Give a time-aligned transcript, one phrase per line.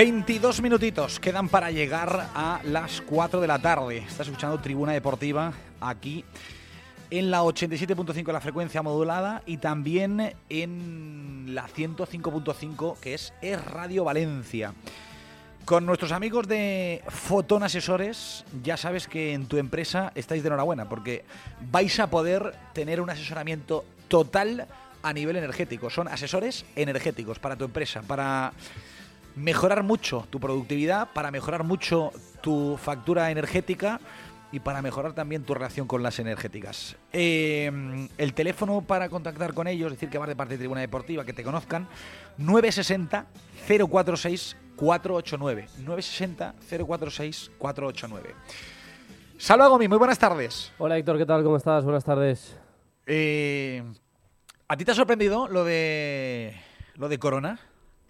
[0.00, 3.98] 22 minutitos quedan para llegar a las 4 de la tarde.
[3.98, 6.24] Estás escuchando Tribuna Deportiva aquí
[7.10, 14.04] en la 87.5 la frecuencia modulada y también en la 105.5 que es Es Radio
[14.04, 14.72] Valencia.
[15.66, 20.88] Con nuestros amigos de Fotón Asesores, ya sabes que en tu empresa estáis de enhorabuena
[20.88, 21.26] porque
[21.70, 24.66] vais a poder tener un asesoramiento total
[25.02, 25.90] a nivel energético.
[25.90, 28.54] Son asesores energéticos para tu empresa, para
[29.36, 34.00] mejorar mucho tu productividad, para mejorar mucho tu factura energética
[34.52, 36.96] y para mejorar también tu relación con las energéticas.
[37.12, 41.24] Eh, el teléfono para contactar con ellos, decir que vas de parte de Tribuna Deportiva,
[41.24, 41.86] que te conozcan,
[42.38, 43.26] 960
[43.66, 45.68] 046 489.
[45.78, 46.54] 960
[46.86, 48.34] 046 489.
[49.38, 50.72] Salva Gomi, muy buenas tardes.
[50.78, 51.42] Hola Héctor, ¿qué tal?
[51.44, 51.84] ¿Cómo estás?
[51.84, 52.56] Buenas tardes.
[53.06, 53.82] Eh,
[54.68, 56.54] ¿A ti te ha sorprendido lo de
[56.96, 57.58] lo de Corona?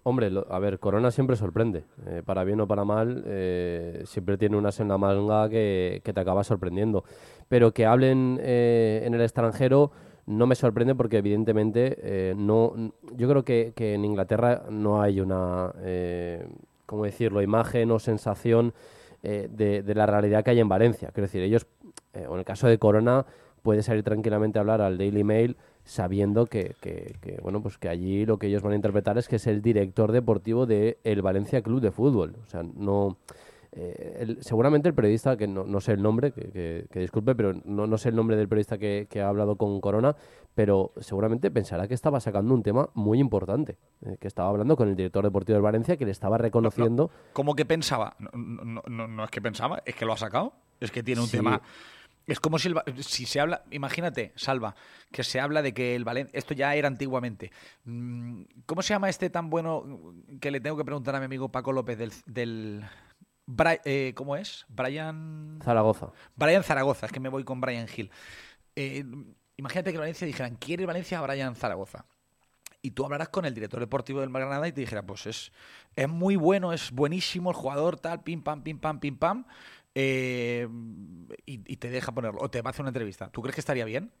[0.03, 1.83] Hombre, a ver, Corona siempre sorprende.
[2.07, 6.43] Eh, para bien o para mal, eh, siempre tiene una senda manga que, te acaba
[6.43, 7.03] sorprendiendo.
[7.47, 9.91] Pero que hablen eh, en el extranjero
[10.25, 12.73] no me sorprende porque evidentemente no
[13.15, 15.73] yo creo que, en Inglaterra no hay una,
[16.85, 18.73] ¿cómo decirlo?, imagen o sensación
[19.23, 19.47] de,
[19.83, 21.09] de, la realidad que hay en Valencia.
[21.11, 21.65] Quiero decir, ellos,
[22.27, 23.25] o en el caso de Corona,
[23.61, 25.57] puede salir tranquilamente a hablar al Daily Mail
[25.91, 29.35] sabiendo que, que, bueno pues que allí lo que ellos van a interpretar es que
[29.35, 32.37] es el director deportivo de el Valencia Club de Fútbol.
[32.45, 33.17] O sea no
[33.73, 37.87] eh, seguramente el periodista que no, no sé el nombre que, que, disculpe pero no,
[37.87, 40.15] no, sé el nombre del periodista que, ha hablado con Corona
[40.55, 44.87] pero seguramente pensará que estaba sacando un tema muy importante eh, que estaba hablando con
[44.87, 47.11] el director deportivo del Valencia que le estaba reconociendo.
[47.33, 48.15] ¿cómo que pensaba?
[48.33, 50.53] No, no, es que pensaba es que lo ha sacado.
[50.79, 51.61] Es que tiene un tema
[52.31, 54.75] es como si, si se habla, imagínate, Salva,
[55.11, 57.51] que se habla de que el Valencia, esto ya era antiguamente.
[57.83, 61.49] Mm, ¿Cómo se llama este tan bueno que le tengo que preguntar a mi amigo
[61.49, 62.13] Paco López del...
[62.25, 62.85] del
[63.83, 64.65] eh, ¿Cómo es?
[64.69, 65.59] Brian...
[65.61, 66.11] Zaragoza.
[66.35, 68.09] Brian Zaragoza, es que me voy con Brian Hill.
[68.77, 69.03] Eh,
[69.57, 72.05] imagínate que el Valencia dijeran, ¿quiere Valencia a Brian Zaragoza?
[72.81, 75.51] y tú hablarás con el director deportivo del Granada y te dijera, pues es,
[75.95, 79.45] es muy bueno, es buenísimo el jugador, tal, pim, pam, pim, pam, pim, pam,
[79.95, 80.67] eh,
[81.45, 83.29] y, te deja ponerlo, o te va a hacer una entrevista.
[83.29, 84.11] ¿Tú crees que estaría bien?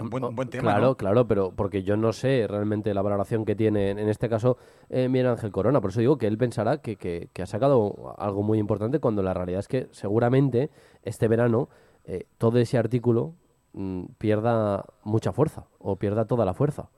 [0.00, 0.72] un, buen, tema.
[0.72, 4.58] Claro, claro, pero porque yo no sé realmente la valoración que tiene en este caso
[4.88, 5.80] eh, Miguel Ángel Corona.
[5.80, 9.32] Por eso digo que él pensará que, que, ha sacado algo muy importante cuando la
[9.32, 10.70] realidad es que seguramente
[11.02, 11.68] este verano
[12.04, 13.34] eh, todo ese artículo
[13.74, 16.90] mm, pierda mucha fuerza o pierda toda la fuerza.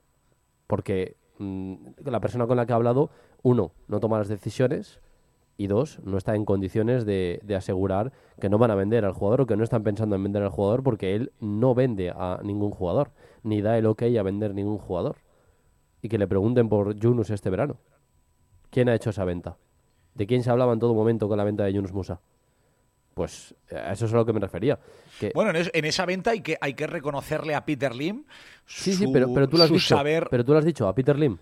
[0.66, 1.74] Porque mm,
[2.06, 3.10] la persona con la que ha hablado,
[3.42, 4.98] uno, no toma las decisiones
[5.58, 9.41] y dos, no está en condiciones de, asegurar que no van a vender al jugador
[9.41, 12.70] o que no están pensando en vender al jugador porque él no vende a ningún
[12.70, 13.10] jugador,
[13.42, 15.16] ni da el ok a vender ningún jugador.
[16.00, 17.76] Y que le pregunten por Yunus este verano.
[18.70, 19.56] ¿Quién ha hecho esa venta?
[20.14, 22.20] ¿De quién se hablaba en todo momento con la venta de Yunus Musa?
[23.14, 24.78] Pues a eso es a lo que me refería.
[25.34, 28.24] bueno, en, esa venta hay que, hay que reconocerle a Peter Lim.
[28.64, 29.98] Sí, sí, pero, pero, tú lo has dicho,
[30.30, 31.36] pero tú lo has dicho, a Peter Lim.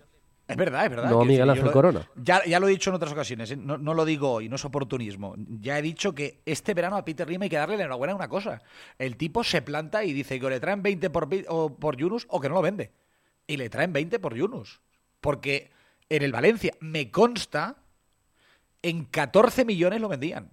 [0.47, 1.09] Es verdad, es verdad.
[1.09, 2.09] No Miguel Ángel Corona.
[2.15, 3.57] Ya, ya, lo he dicho en otras ocasiones, ¿eh?
[3.57, 5.35] no, lo digo hoy, no es oportunismo.
[5.37, 8.15] Ya he dicho que este verano a Peter Lim hay que darle la enhorabuena a
[8.15, 8.61] una cosa.
[8.97, 12.39] El tipo se planta y dice que le traen 20 por, o por Yunus o
[12.39, 12.91] que no lo vende.
[13.45, 14.79] Y le traen 20 por Yunus.
[15.19, 15.69] Porque
[16.07, 17.75] en el Valencia, me consta,
[18.81, 20.49] en 14 millones lo vendían.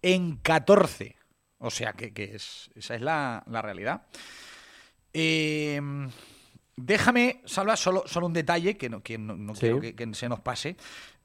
[0.00, 1.16] En 14.
[1.58, 4.02] O sea que, es, esa es la, la realidad.
[5.12, 5.80] Eh,
[6.76, 10.76] Déjame, Salva, solo, solo un detalle que no, que no, quiero que, se nos pase,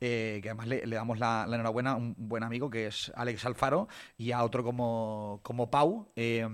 [0.01, 3.87] eh, que además le, damos la, enhorabuena a un buen amigo que es Alex Alfaro
[4.17, 6.11] y a otro como, como Pau.
[6.15, 6.45] Eh,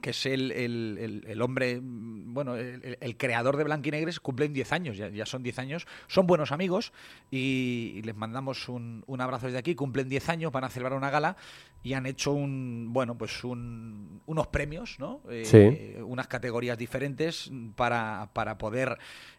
[0.00, 5.08] que es el, el, el, hombre, bueno, el, creador de Blanquinegres, cumplen 10 años, ya,
[5.08, 6.92] ya son 10 años, son buenos amigos
[7.30, 11.10] y, les mandamos un, un, abrazo desde aquí, cumplen 10 años, van a celebrar una
[11.10, 11.36] gala
[11.82, 15.20] y han hecho un, bueno, pues un, unos premios, ¿no?
[15.30, 18.98] Eh, unas categorías diferentes para, para poder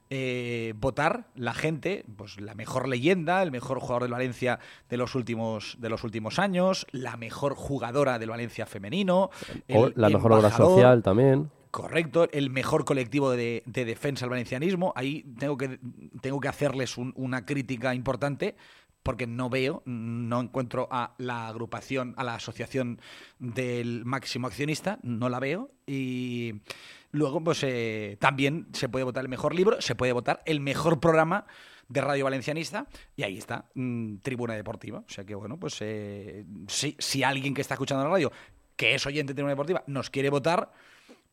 [0.10, 4.60] eh, votar la gente, pues la mejor leyenda, el mejor jugador del Valencia
[4.90, 9.30] de los últimos de los últimos años, la mejor jugadora del Valencia femenino,
[9.68, 11.50] la mejor obra social también.
[11.72, 14.92] Correcto, el mejor colectivo de, defensa al valencianismo.
[14.96, 15.80] Ahí tengo que,
[16.20, 18.56] tengo que hacerles una crítica importante
[19.04, 23.00] porque no veo, no encuentro a la agrupación, a la asociación
[23.38, 25.72] del máximo accionista, no la veo.
[25.86, 26.62] Y
[27.12, 31.00] Luego, pues eh, también se puede votar el mejor libro, se puede votar el mejor
[31.00, 31.46] programa
[31.88, 32.86] de Radio Valencianista
[33.16, 35.00] y ahí está, mm, Tribuna Deportiva.
[35.00, 38.32] O sea que, bueno, pues eh, si, alguien que está escuchando la radio,
[38.76, 40.72] que es oyente de Tribuna Deportiva, nos quiere votar,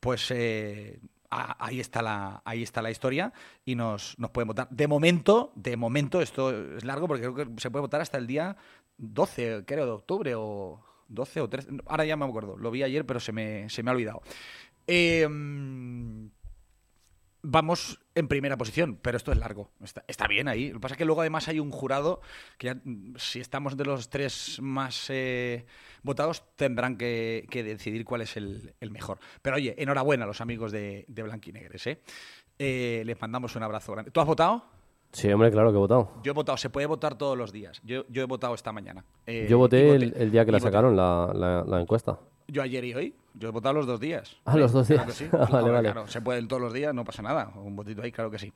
[0.01, 3.33] pues eh, ahí está la, ahí está la historia
[3.65, 4.69] y nos, nos pueden votar.
[4.71, 8.27] De momento, de momento, esto es largo porque creo que se puede votar hasta el
[8.27, 8.57] día
[8.97, 11.69] 12, creo, de octubre o 12 o 13.
[11.87, 14.23] Ahora ya me acuerdo, lo vi ayer, pero se me, se me ha olvidado.
[14.87, 15.27] Eh,
[17.47, 19.71] vamos en primera posición, pero esto es largo.
[20.09, 20.69] Está, bien ahí.
[20.69, 22.21] Lo que pasa es que luego además hay un jurado
[22.59, 25.65] que mm, si estamos de los tres más eh,
[26.03, 29.19] votados tendrán que, decidir cuál es el, mejor.
[29.43, 31.87] Pero oye, enhorabuena a los amigos de, de Blanquinegres.
[31.87, 32.01] ¿eh?
[32.59, 33.03] ¿eh?
[33.05, 34.11] les mandamos un abrazo grande.
[34.11, 34.65] ¿Tú has votado?
[35.13, 36.11] Sí, hombre, claro que he votado.
[36.25, 37.81] Yo he votado, se puede votar todos los días.
[37.85, 39.05] Yo, he votado esta mañana.
[39.27, 42.19] Eh, yo voté, el, día que la sacaron la, la encuesta.
[42.49, 43.15] Yo ayer y hoy.
[43.35, 44.37] Yo he votado los dos días.
[44.45, 45.05] Ah, los dos días.
[45.51, 45.93] vale, vale.
[46.07, 47.51] se pueden todos los días, no pasa nada.
[47.57, 48.53] Un votito ahí, claro que sí.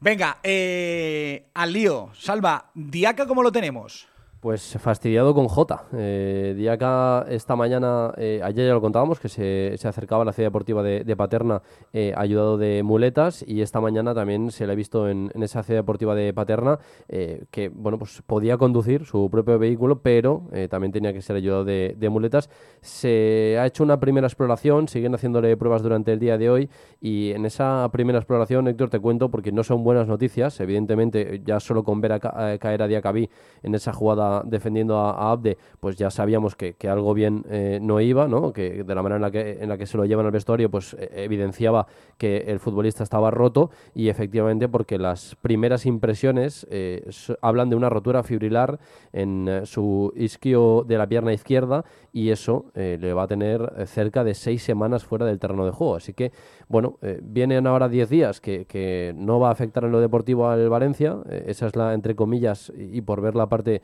[0.00, 2.10] Venga, eh, al lío.
[2.14, 4.08] Salva, Diaca, ¿cómo lo tenemos?
[4.40, 5.86] Pues fastidiado con J.
[5.94, 10.46] Eh, Diaca esta mañana, eh, ayer ya lo contábamos, que se, acercaba a la ciudad
[10.46, 11.60] deportiva de, Paterna
[11.92, 15.80] eh, ayudado de muletas y esta mañana también se le ha visto en, esa ciudad
[15.80, 21.12] deportiva de Paterna eh, que bueno pues podía conducir su propio vehículo, pero también tenía
[21.12, 22.48] que ser ayudado de, muletas.
[22.80, 26.70] Se ha hecho una primera exploración, siguen haciéndole pruebas durante el día de hoy
[27.00, 30.60] y en esa primera exploración, Héctor, te cuento porque no son buenas noticias.
[30.60, 33.28] Evidentemente, ya solo con ver a, caer a Diacabí
[33.64, 38.28] en esa jugada defendiendo a, Abde, pues ya sabíamos que, algo bien eh, no iba,
[38.28, 38.52] ¿no?
[38.52, 40.70] que de la manera en la que, en la que se lo llevan al vestuario,
[40.70, 41.86] pues eh, evidenciaba
[42.16, 47.08] que el futbolista estaba roto y efectivamente porque las primeras impresiones eh,
[47.42, 48.78] hablan de una rotura fibrilar
[49.12, 54.34] en su isquio de la pierna izquierda y eso le va a tener cerca de
[54.34, 55.96] seis semanas fuera del terreno de juego.
[55.96, 56.32] Así que,
[56.68, 60.68] bueno, vienen ahora diez días que, que, no va a afectar en lo deportivo al
[60.68, 61.16] Valencia,
[61.46, 63.82] esa es la, entre comillas, y por ver la parte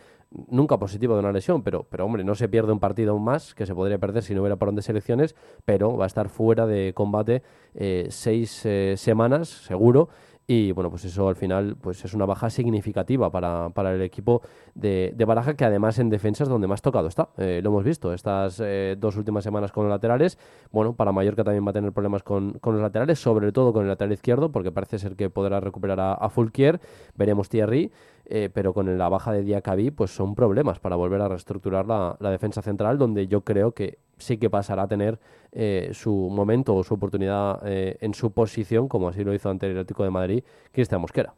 [0.49, 3.55] nunca positivo de una lesión, pero, pero hombre, no se pierde un partido aún más,
[3.55, 5.35] que se podría perder si no hubiera parón de selecciones,
[5.65, 7.43] pero va a estar fuera de combate
[7.75, 10.09] eh, seis eh, semanas, seguro,
[10.47, 14.43] y bueno, pues eso al final pues es una baja significativa para, para el equipo
[14.75, 17.31] de, de, Baraja, que además en defensa es donde más tocado está.
[17.39, 18.63] Eh, lo hemos visto estas
[18.99, 20.39] dos últimas semanas con los laterales.
[20.71, 23.85] Bueno, para Mallorca también va a tener problemas con, con, los laterales, sobre todo con
[23.85, 26.79] el lateral izquierdo, porque parece ser que podrá recuperar a, a Fulquier.
[27.17, 27.91] Veremos Thierry.
[28.27, 32.17] Eh, pero con la baja de Diacabí pues son problemas para volver a reestructurar la,
[32.31, 35.21] defensa central, donde yo creo que sí que pasará a tener
[35.53, 39.67] eh, su momento o su oportunidad eh, en su posición, como así lo hizo ante
[39.67, 41.35] el Atlético de Madrid, Cristian Mosquera.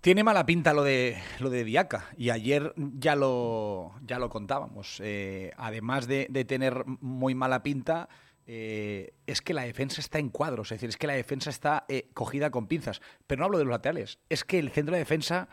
[0.00, 5.02] Tiene mala pinta lo de lo de Diaca y ayer ya lo ya lo contábamos.
[5.56, 8.08] además de, tener muy mala pinta,
[8.48, 11.84] eh, es que la defensa está en cuadros, es decir, es que la defensa está
[11.88, 13.00] eh, cogida con pinzas.
[13.26, 15.48] Pero no hablo de los laterales, es que el centro de defensa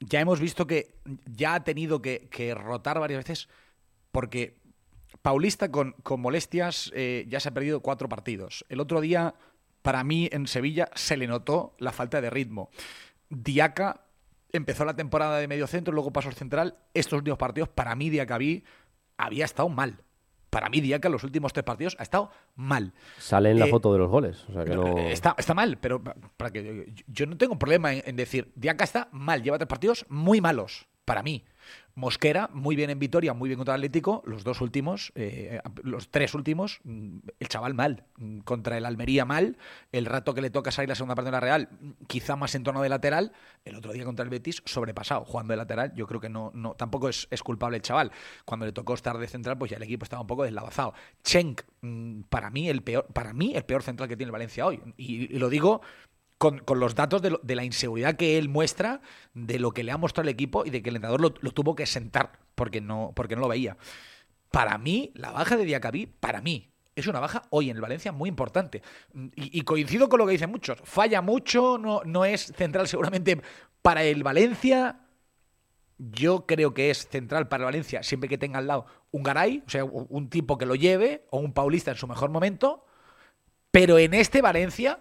[0.00, 0.94] ya hemos visto que
[1.24, 3.48] ya ha tenido que, rotar varias veces
[4.12, 4.58] porque
[5.22, 8.64] Paulista con, molestias eh, ya se ha perdido cuatro partidos.
[8.68, 9.34] El otro día,
[9.82, 12.70] para mí, en Sevilla se le notó la falta de ritmo.
[13.30, 14.04] Diaca
[14.52, 16.78] empezó la temporada de medio centro, luego pasó al central.
[16.92, 18.64] Estos últimos partidos, para mí, Diacabí
[19.16, 20.04] había estado mal
[20.50, 22.92] para mí Diaca en los últimos tres partidos ha estado mal.
[23.18, 24.44] Sale en la eh, foto de los goles.
[25.10, 26.02] está, está, mal, pero
[26.36, 30.06] para que yo no tengo problema en, en decir, Diaca está mal, lleva tres partidos
[30.08, 31.44] muy malos, para mí.
[31.98, 34.22] Mosquera, muy bien en Vitoria, muy bien contra el Atlético.
[34.24, 38.04] Los dos últimos, eh, los tres últimos, mm, el chaval mal.
[38.18, 39.56] Mm, contra el Almería mal.
[39.90, 42.54] El rato que le toca salir la segunda parte de la Real, mm, quizá más
[42.54, 43.32] en tono de lateral.
[43.64, 45.92] El otro día contra el Betis, sobrepasado, jugando de lateral.
[45.96, 48.12] Yo creo que no, no tampoco es, culpable el chaval.
[48.44, 50.94] Cuando le tocó estar de central, pues ya el equipo estaba un poco deslavazado.
[51.24, 51.62] Chenk,
[52.28, 54.80] para mí, el peor, para mí, el peor central que tiene el Valencia hoy.
[54.96, 55.80] y lo digo
[56.38, 59.00] con, los datos de, la inseguridad que él muestra,
[59.34, 61.74] de lo que le ha mostrado el equipo y de que el entrenador lo, tuvo
[61.74, 63.76] que sentar porque no, porque no lo veía.
[64.50, 68.12] Para mí, la baja de Diacabí, para mí, es una baja hoy en el Valencia
[68.12, 68.82] muy importante.
[69.34, 70.78] Y, coincido con lo que dicen muchos.
[70.84, 73.40] Falla mucho, no, no es central seguramente
[73.82, 75.00] para el Valencia.
[75.98, 79.64] Yo creo que es central para el Valencia siempre que tenga al lado un Garay,
[79.66, 82.84] o sea, un tipo que lo lleve, o un Paulista en su mejor momento.
[83.70, 85.00] Pero en este Valencia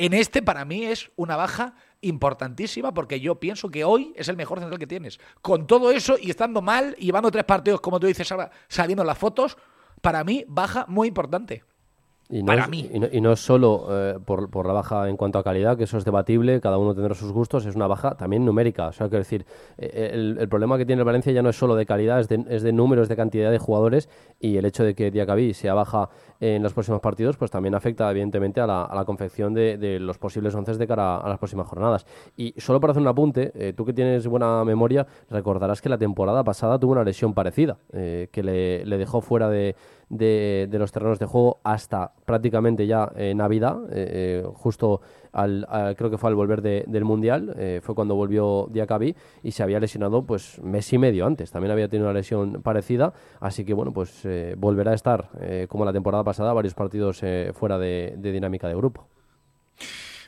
[0.00, 4.36] en este, para mí, es una baja importantísima porque yo pienso que hoy es el
[4.36, 5.20] mejor central que tienes.
[5.42, 9.04] Con todo eso y estando mal y llevando tres partidos, como tú dices ahora, saliendo
[9.04, 9.58] las fotos,
[10.00, 11.64] para mí, baja muy importante.
[12.32, 15.84] Y no, es, Y no, solo eh, por, la baja en cuanto a calidad, que
[15.84, 18.88] eso es debatible, cada uno tendrá sus gustos, es una baja también numérica.
[18.88, 19.44] O sea, quiero decir,
[19.78, 22.44] eh, el, problema que tiene el Valencia ya no es solo de calidad, es de,
[22.48, 24.08] es de números, de cantidad de jugadores
[24.38, 26.08] y el hecho de que Diacabí sea baja
[26.38, 30.72] en los próximos partidos, pues también afecta evidentemente a la, confección de, los posibles once
[30.74, 32.06] de cara a, las próximas jornadas.
[32.36, 35.98] Y solo para hacer un apunte, eh, tú que tienes buena memoria, recordarás que la
[35.98, 39.74] temporada pasada tuvo una lesión parecida, que le, le dejó fuera de
[40.10, 43.78] de, los terrenos de juego hasta prácticamente ya Navidad,
[44.54, 45.00] justo
[45.32, 49.80] al, creo que fue al volver del Mundial, fue cuando volvió Diakabi y se había
[49.80, 53.92] lesionado pues mes y medio antes, también había tenido una lesión parecida, así que bueno,
[53.92, 54.26] pues
[54.58, 55.28] volverá a estar
[55.68, 57.22] como la temporada pasada, varios partidos
[57.54, 59.06] fuera de dinámica de grupo.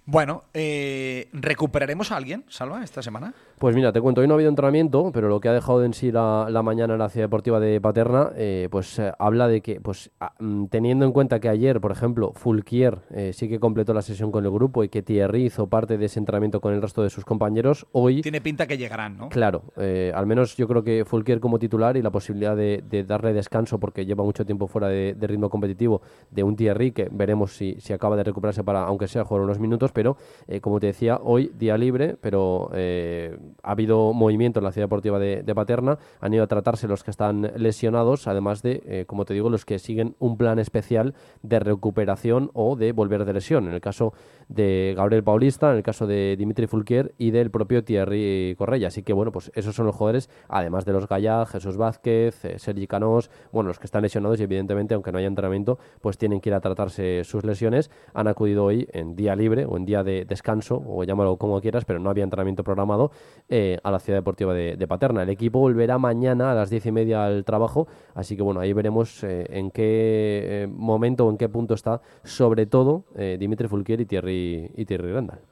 [0.04, 3.34] Bueno, eh, ¿recuperaremos a alguien, Salva, esta semana?
[3.60, 5.94] Pues mira, te cuento, hoy no ha habido entrenamiento, pero lo que ha dejado en
[5.94, 9.80] sí la, mañana en la ciudad deportiva de Paterna, eh, pues eh, habla de que,
[9.80, 12.98] pues mm, teniendo en cuenta que ayer, por ejemplo, Fulquier
[13.32, 16.18] sí que completó la sesión con el grupo y que Thierry hizo parte de ese
[16.18, 18.22] entrenamiento con el resto de sus compañeros, hoy...
[18.22, 19.28] Tiene pinta que llegarán, ¿no?
[19.28, 23.78] Claro, al menos yo creo que Fulquier como titular y la posibilidad de, darle descanso,
[23.78, 27.92] porque lleva mucho tiempo fuera de, ritmo competitivo, de un Thierry que veremos si, si
[27.92, 30.16] acaba de recuperarse para, aunque sea jugar unos minutos, pero
[30.48, 34.86] eh, como te decía, hoy día libre, pero eh, ha habido movimiento en la ciudad
[34.86, 39.26] deportiva de, Paterna, han ido a tratarse los que están lesionados, además de, eh, como
[39.26, 43.68] te digo, los que siguen un plan especial de recuperación o de volver de lesión.
[43.68, 44.14] En el caso
[44.48, 48.88] de Gabriel Paulista, en el caso de Dimitri Fulquier y del propio Thierry Correia.
[48.88, 52.86] Así que, bueno, pues esos son los jugadores, además de los Gallá, Jesús Vázquez, Sergi
[52.86, 56.50] Canós, bueno, los que están lesionados y evidentemente, aunque no haya entrenamiento, pues tienen que
[56.50, 57.90] ir a tratarse sus lesiones.
[58.14, 61.84] Han acudido hoy en día libre o en día de descanso, o llámalo como quieras,
[61.84, 63.10] pero no había entrenamiento programado
[63.48, 65.22] eh, a la ciudad deportiva de, Paterna.
[65.22, 68.72] El equipo volverá mañana a las diez y media al trabajo, así que bueno, ahí
[68.72, 74.00] veremos eh, en qué eh, momento o en qué punto está, sobre todo Dimitri Fulquier
[74.00, 75.51] y Thierry, y Thierry Randall.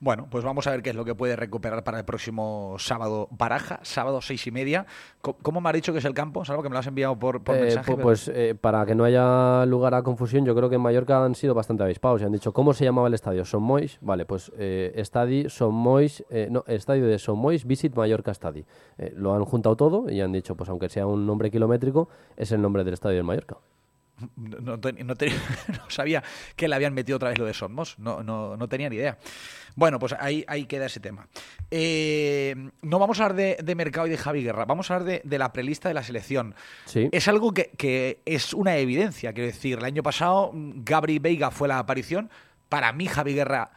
[0.00, 3.28] Bueno, pues vamos a ver qué es lo que puede recuperar para el próximo sábado
[3.30, 4.86] Baraja, sábado seis y media.
[5.20, 6.42] ¿Cómo me ha dicho que es el campo?
[6.42, 7.96] Es algo que me lo has enviado por, por eh, mensaje.
[7.96, 11.34] Pues eh, para que no haya lugar a confusión, yo creo que en Mallorca han
[11.34, 13.44] sido bastante avispados y han dicho, ¿cómo se llamaba el estadio?
[13.44, 18.34] Son Mois, vale, pues eh, estadio Son Mois, no, estadio de Son Mois, Visit Mallorca
[18.34, 18.64] Stadi.
[19.14, 22.60] lo han juntado todo y han dicho, pues aunque sea un nombre kilométrico, es el
[22.60, 23.56] nombre del estadio de Mallorca.
[24.36, 24.76] No,
[25.06, 25.14] no,
[25.88, 26.22] sabía
[26.56, 29.18] que le habían metido otra vez lo de Somos, no, no, tenía ni idea.
[29.74, 31.26] Bueno, pues ahí, ahí queda ese tema.
[31.70, 35.38] Eh, no vamos a hablar de, mercado y de Javi Guerra, vamos a hablar de,
[35.38, 36.54] la prelista de la selección.
[36.94, 41.78] Es algo que, es una evidencia, quiero decir, el año pasado Gabri Veiga fue la
[41.78, 42.30] aparición,
[42.68, 43.72] para mí Javi Guerra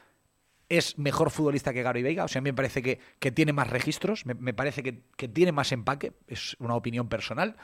[0.68, 3.70] es mejor futbolista que Gabri Veiga, o sea, a mí me parece que, tiene más
[3.70, 7.56] registros, me, parece que, que tiene más empaque, es una opinión personal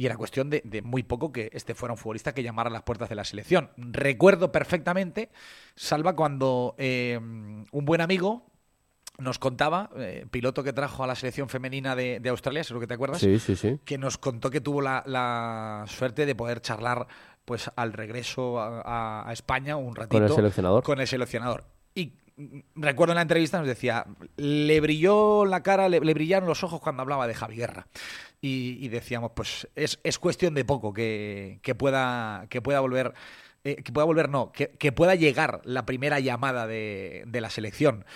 [0.00, 2.84] y era cuestión de, muy poco que este fuera un futbolista que llamara a las
[2.84, 3.68] puertas de la selección.
[3.76, 5.28] Recuerdo perfectamente,
[5.74, 8.46] Salva, cuando eh, un buen amigo
[9.18, 12.86] nos contaba, eh, piloto que trajo a la selección femenina de, Australia, es lo que
[12.86, 13.78] te acuerdas, sí, sí, sí.
[13.84, 17.06] que nos contó que tuvo la, suerte de poder charlar
[17.44, 20.82] pues al regreso a, España un ratito con el seleccionador.
[20.82, 21.64] Con el seleccionador.
[22.74, 24.06] Recuerdo en la entrevista nos decía,
[24.36, 27.86] le brilló la cara, le, le brillaron los ojos cuando hablaba de Javi Guerra
[28.40, 33.14] y, decíamos, pues es, es, cuestión de poco que, que pueda, que pueda volver.
[33.62, 37.50] Eh, que pueda volver, no, que, que, pueda llegar la primera llamada de, de la
[37.50, 38.06] selección.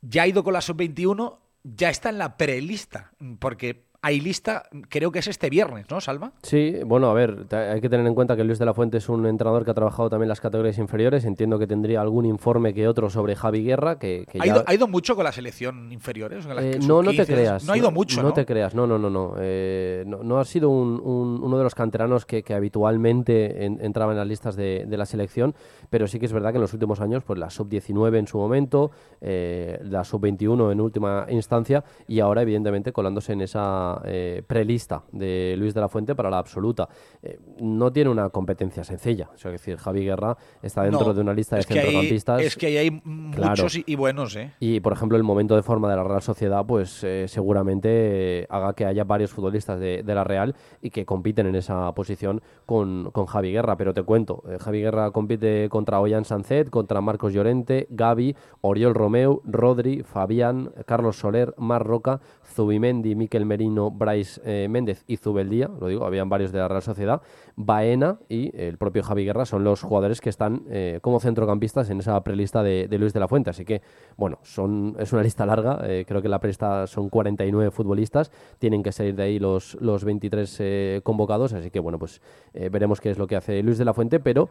[0.00, 5.10] Ya ha ido con la sub-21, ya está en la prelista, porque hay lista, creo
[5.10, 6.32] que es este viernes, ¿no, Salva?
[6.42, 9.08] Sí, bueno, a ver, hay que tener en cuenta que Luis de la Fuente es
[9.08, 11.24] un entrenador que ha trabajado también las categorías inferiores.
[11.24, 13.98] Entiendo que tendría algún informe que otro sobre Javi Guerra.
[13.98, 16.44] Que, ¿Ha, ido, ¿Ha, ido, mucho con la selección inferiores?
[16.44, 17.64] Eh, no, no te creas.
[17.64, 18.22] No ha ido mucho.
[18.22, 19.08] No, te creas, no, no, no.
[19.08, 24.54] No, eh, no, ha sido uno de los canteranos que, habitualmente entraba en las listas
[24.54, 25.54] de, la selección,
[25.88, 28.36] pero sí que es verdad que en los últimos años, pues la sub-19 en su
[28.36, 28.90] momento,
[29.22, 35.54] eh, la sub-21 en última instancia y ahora, evidentemente, colándose en esa eh, prelista de
[35.58, 36.88] Luis de la Fuente para la absoluta.
[37.22, 39.30] Eh, no tiene una competencia sencilla.
[39.34, 42.42] es decir, Javi Guerra está dentro de una lista de centrocampistas.
[42.42, 44.52] es que ahí hay muchos y, buenos, ¿eh?
[44.60, 48.86] Y, por ejemplo, el momento de forma de la Real Sociedad, pues seguramente haga que
[48.86, 53.52] haya varios futbolistas de, la Real y que compiten en esa posición con, con Javi
[53.52, 53.76] Guerra.
[53.76, 59.42] Pero te cuento, Javi Guerra compite contra Ollán Sancet, contra Marcos Llorente, Gaby, Oriol Romeu,
[59.44, 62.20] Rodri, Fabián, Carlos Soler, Mar Roca,
[62.54, 66.82] Zubimendi, Miquel Merino, Bryce eh, Méndez y Zubeldía, lo digo, habían varios de la Real
[66.82, 67.22] Sociedad,
[67.56, 72.00] Baena y el propio Javi Guerra son los jugadores que están eh, como centrocampistas en
[72.00, 73.50] esa prelista de, Luis de la Fuente.
[73.50, 73.82] Así que,
[74.16, 78.82] bueno, son, es una lista larga, eh, creo que la prelista son 49 futbolistas, tienen
[78.82, 82.20] que salir de ahí los, los 23 convocados, así que, bueno, pues
[82.52, 84.48] veremos qué es lo que hace Luis de la Fuente, pero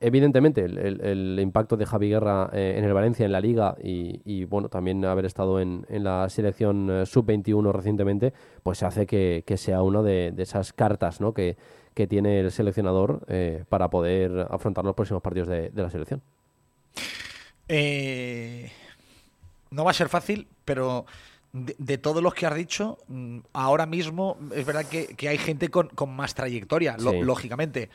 [0.00, 5.04] evidentemente el, impacto de Javi Guerra en el Valencia, en la Liga y, bueno, también
[5.04, 8.32] haber estado en, en la selección sub-20 recientemente,
[8.64, 11.34] pues hace que, sea una de, esas cartas ¿no?
[11.34, 11.56] que,
[11.92, 16.22] que tiene el seleccionador eh, para poder afrontar los próximos partidos de, la selección.
[17.68, 18.72] Eh,
[19.70, 21.04] no va a ser fácil, pero
[21.52, 25.90] de, todos los que has dicho, mm, ahora mismo es verdad que, hay gente con,
[26.08, 27.90] más trayectoria, lógicamente.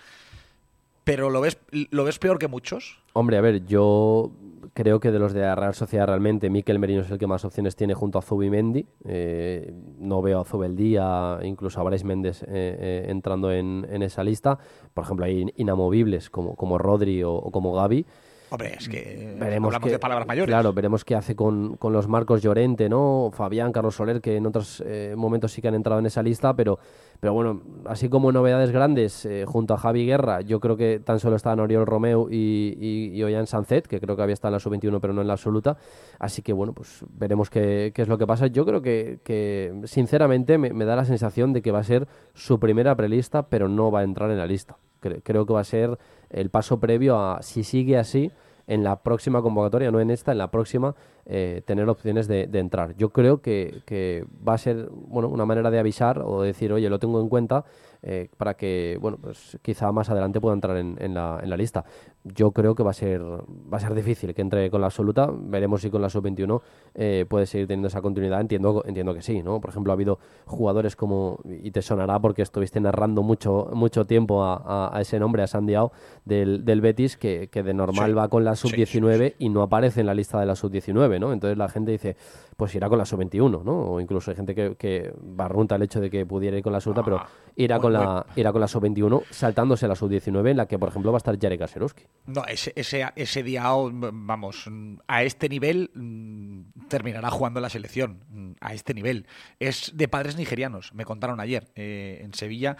[1.04, 3.00] Pero ¿lo ves, ¿lo ves peor que muchos?
[3.14, 4.32] Hombre, a ver, yo
[4.74, 7.46] creo que de los de la Real Sociedad realmente Miquel Merino es el que más
[7.46, 8.88] opciones tiene junto a Zubimendi.
[9.06, 14.58] Eh, no veo a Zubeldía, incluso a Brais Méndez eh, eh, entrando en, esa lista.
[14.94, 18.06] Por ejemplo, hay inamovibles como, como Rodri o, o como Gaby.
[18.51, 20.51] Hombre, es que veremos hablamos de palabras mayores.
[20.51, 23.29] Claro, veremos qué hace con, con, los Marcos Llorente, ¿no?
[23.32, 26.56] Fabián, Carlos Soler, que en otros eh, momentos sí que han entrado en esa lista,
[26.56, 26.79] pero,
[27.20, 31.20] pero bueno, así como novedades grandes, eh, junto a Javi Guerra, yo creo que tan
[31.20, 34.53] solo están Oriol Romeo y, y, y Ollán Sanzet, que creo que había estado en
[34.53, 35.77] la sub-21, pero no en la absoluta.
[36.18, 38.48] Así que bueno, pues veremos qué, qué es lo que pasa.
[38.48, 42.08] Yo creo que, que sinceramente, me, me, da la sensación de que va a ser
[42.34, 44.77] su primera prelista, pero no va a entrar en la lista.
[45.00, 45.98] Creo que va a ser
[46.29, 48.32] el paso previo a, si sigue así,
[48.68, 52.96] en la próxima convocatoria, no en esta, en la próxima, eh, tener opciones de, entrar.
[52.98, 56.88] Yo creo que, que, va a ser bueno, una manera de avisar o decir, oye,
[56.88, 57.65] lo tengo en cuenta
[58.01, 61.58] eh, para que, bueno, pues quizá más adelante pueda entrar en, en, la, en la
[61.58, 61.86] lista
[62.24, 65.29] yo creo que va a ser va a ser difícil que entre con la absoluta.
[65.32, 66.62] Veremos si con la sub-21
[66.96, 68.41] eh, puede seguir teniendo esa continuidad.
[68.41, 69.62] Entiendo, entiendo que sí, ¿no?
[69.62, 74.44] Por ejemplo, ha habido jugadores como, y te sonará porque estuviste narrando mucho, mucho tiempo
[74.44, 75.91] a, ese nombre, a Sandiao,
[76.25, 80.08] del, del Betis, que, que de normal va con la sub-19 y no aparece en
[80.08, 81.31] la lista de la sub-19, ¿no?
[81.31, 82.18] Entonces la gente dice,
[82.57, 83.92] pues irá con la sub-21, ¿no?
[83.92, 86.77] O incluso hay gente que, que barrunta el hecho de que pudiera ir con la
[86.77, 90.58] absoluta, pero ah, irá, con la, irá con la sub-21 saltándose a la sub-19 en
[90.58, 92.04] la que, por ejemplo, va a estar Jarek Kaserowski.
[92.28, 94.70] No, ese, ese, ese día, vamos,
[95.08, 99.28] a este nivel mm, terminará jugando la selección, mm, a este nivel.
[99.60, 102.78] Es de padres nigerianos, me contaron ayer eh, en Sevilla.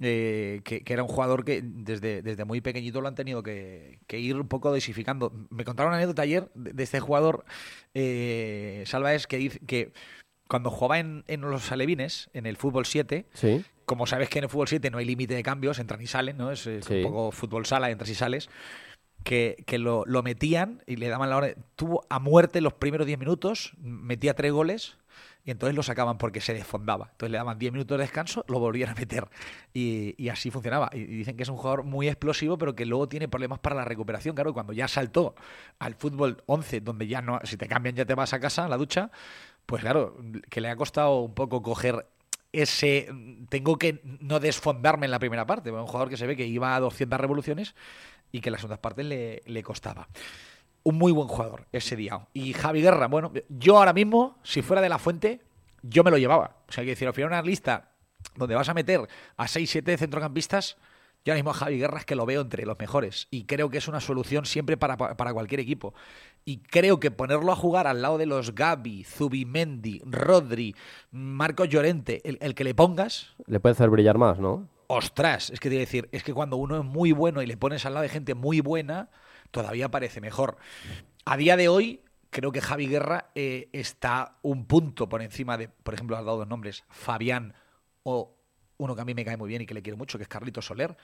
[0.00, 4.36] Eh, que, era un jugador que desde, desde muy pequeñito lo han tenido que, ir
[4.36, 5.32] un poco desificando.
[5.50, 7.44] Me contaron una anécdota ayer de, este jugador,
[7.94, 9.92] eh, Salva, es que
[10.48, 13.26] cuando jugaba en, en, los alevines, en el fútbol 7,
[13.88, 16.36] como sabes que en el fútbol 7 no hay límite de cambios, entran y salen,
[16.36, 16.52] ¿no?
[16.52, 18.50] Es, un poco fútbol sala, entras y sales.
[19.24, 21.54] Que, que lo, lo, metían y le daban la hora.
[21.74, 24.96] Tuvo a muerte los primeros 10 minutos, metía tres goles
[25.44, 27.08] y entonces lo sacaban porque se desfondaba.
[27.12, 29.26] Entonces le daban 10 minutos de descanso, lo volvían a meter.
[29.72, 30.90] Y, así funcionaba.
[30.92, 33.86] Y, dicen que es un jugador muy explosivo, pero que luego tiene problemas para la
[33.86, 34.34] recuperación.
[34.34, 35.34] Claro, cuando ya saltó
[35.78, 38.68] al fútbol 11, donde ya no, si te cambian ya te vas a casa, a
[38.68, 39.10] la ducha,
[39.64, 40.16] pues claro,
[40.50, 42.06] que le ha costado un poco coger
[42.52, 43.08] ese
[43.48, 45.70] tengo que no desfondarme en la primera parte.
[45.70, 47.74] Un jugador que se ve que iba a 200 revoluciones
[48.32, 50.08] y que en las otras partes le, le costaba
[50.88, 52.26] un muy buen jugador ese día.
[52.32, 55.42] Y Javi Guerra, bueno, yo ahora mismo, si fuera de la fuente,
[55.82, 56.56] yo me lo llevaba.
[56.66, 57.90] O sea, que decir, al final una lista
[58.36, 59.06] donde vas a meter
[59.36, 60.78] a 6-7 centrocampistas,
[61.28, 63.28] yo ahora mismo a Javi Guerra es que lo veo entre los mejores.
[63.30, 65.92] Y creo que es una solución siempre para, cualquier equipo.
[66.46, 70.74] Y creo que ponerlo a jugar al lado de los Gaby, Zubimendi, Rodri,
[71.10, 73.34] Marcos Llorente, el, el que le pongas.
[73.46, 74.70] Le puede hacer brillar más, ¿no?
[74.86, 77.46] Ostras, es que te voy a decir, es que cuando uno es muy bueno y
[77.46, 79.10] le pones al lado de gente muy buena
[79.50, 80.56] todavía parece mejor.
[81.26, 85.68] A día de hoy, creo que Javi Guerra eh, está un punto por encima de,
[85.68, 87.52] por ejemplo, has dado dos nombres, Fabián
[88.02, 88.37] o
[88.78, 90.28] uno que a mí me cae muy bien y que le quiero mucho, que es
[90.28, 90.96] Carlito Soler.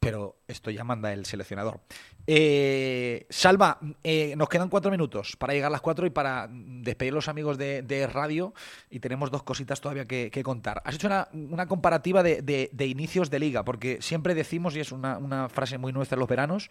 [0.00, 1.80] Pero esto ya manda el seleccionador.
[2.26, 7.14] Eh, Salva, eh, nos quedan cuatro minutos para llegar a las cuatro y para despedir
[7.14, 8.52] a los amigos de, radio.
[8.90, 10.82] Y tenemos dos cositas todavía que, contar.
[10.84, 15.48] Has hecho una, comparativa de, inicios de liga, porque siempre decimos, y es una, una
[15.48, 16.70] frase muy nuestra en los veranos,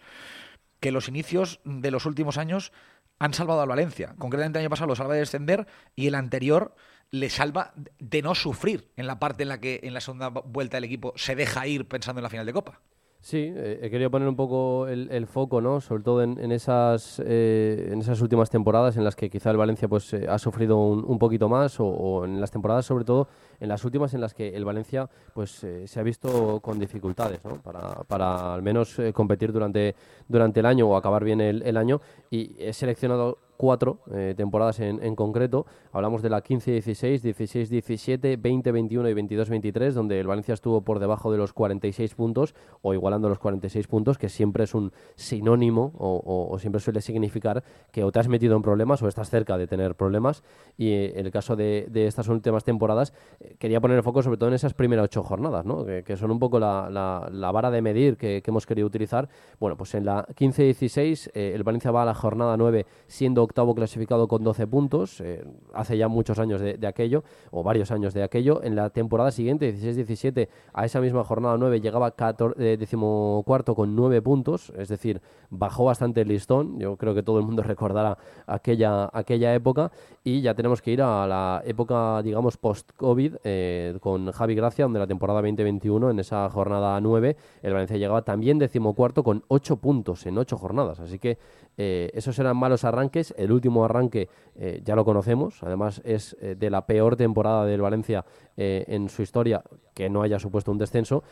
[0.78, 2.70] que los inicios de los últimos años
[3.18, 4.14] han salvado al Valencia.
[4.18, 6.74] Concretamente el año pasado lo salva de descender y el anterior
[7.10, 10.78] le salva de no sufrir en la parte en la que en la segunda vuelta
[10.78, 12.80] el equipo se deja ir pensando en la final de Copa.
[13.24, 15.80] Sí, eh, he querido poner un poco el, foco, ¿no?
[15.80, 19.88] Sobre todo en, esas, eh, en esas últimas temporadas en las que quizá el Valencia
[19.88, 23.26] pues eh, ha sufrido un, poquito más o, en las temporadas sobre todo
[23.60, 27.62] en las últimas en las que el Valencia pues se ha visto con dificultades, ¿no?
[27.62, 29.94] Para, para al menos competir durante,
[30.28, 34.80] durante el año o acabar bien el, el año y he seleccionado cuatro eh, temporadas
[34.80, 35.66] en, concreto.
[35.92, 41.38] Hablamos de la 15-16, 16-17, 20-21 y 22-23, donde el Valencia estuvo por debajo de
[41.38, 46.80] los 46 puntos o igualando los 46 puntos, que siempre es un sinónimo o, siempre
[46.80, 47.62] suele significar
[47.92, 50.42] que o te has metido en problemas o estás cerca de tener problemas.
[50.76, 54.36] Y eh, en el caso de, estas últimas temporadas, eh, quería poner el foco sobre
[54.36, 55.84] todo en esas primeras ocho jornadas, ¿no?
[55.84, 59.28] que, son un poco la, vara de medir que, que, hemos querido utilizar.
[59.60, 64.26] Bueno, pues en la 15-16 el Valencia va a la jornada 9 siendo octavo clasificado
[64.26, 68.60] con 12 puntos, eh, hace ya muchos años de, aquello, o varios años de aquello.
[68.64, 74.22] En la temporada siguiente, 16-17, a esa misma jornada 9 llegaba 14, decimocuarto con 9
[74.22, 76.80] puntos, es decir, bajó bastante el listón.
[76.80, 79.92] Yo creo que todo el mundo recordará aquella, aquella época.
[80.26, 84.98] Y ya tenemos que ir a la época, digamos, post-COVID, eh, con Javi Gracia, donde
[84.98, 90.24] la temporada 2021, en esa jornada 9, el Valencia llegaba también decimocuarto con 8 puntos
[90.24, 90.98] en 8 jornadas.
[90.98, 91.36] Así que
[91.76, 93.34] eh, esos eran malos arranques.
[93.36, 95.62] El último arranque eh, ya lo conocemos.
[95.62, 98.24] Además, es de la peor temporada del Valencia
[98.56, 101.22] en su historia que no haya supuesto un descenso.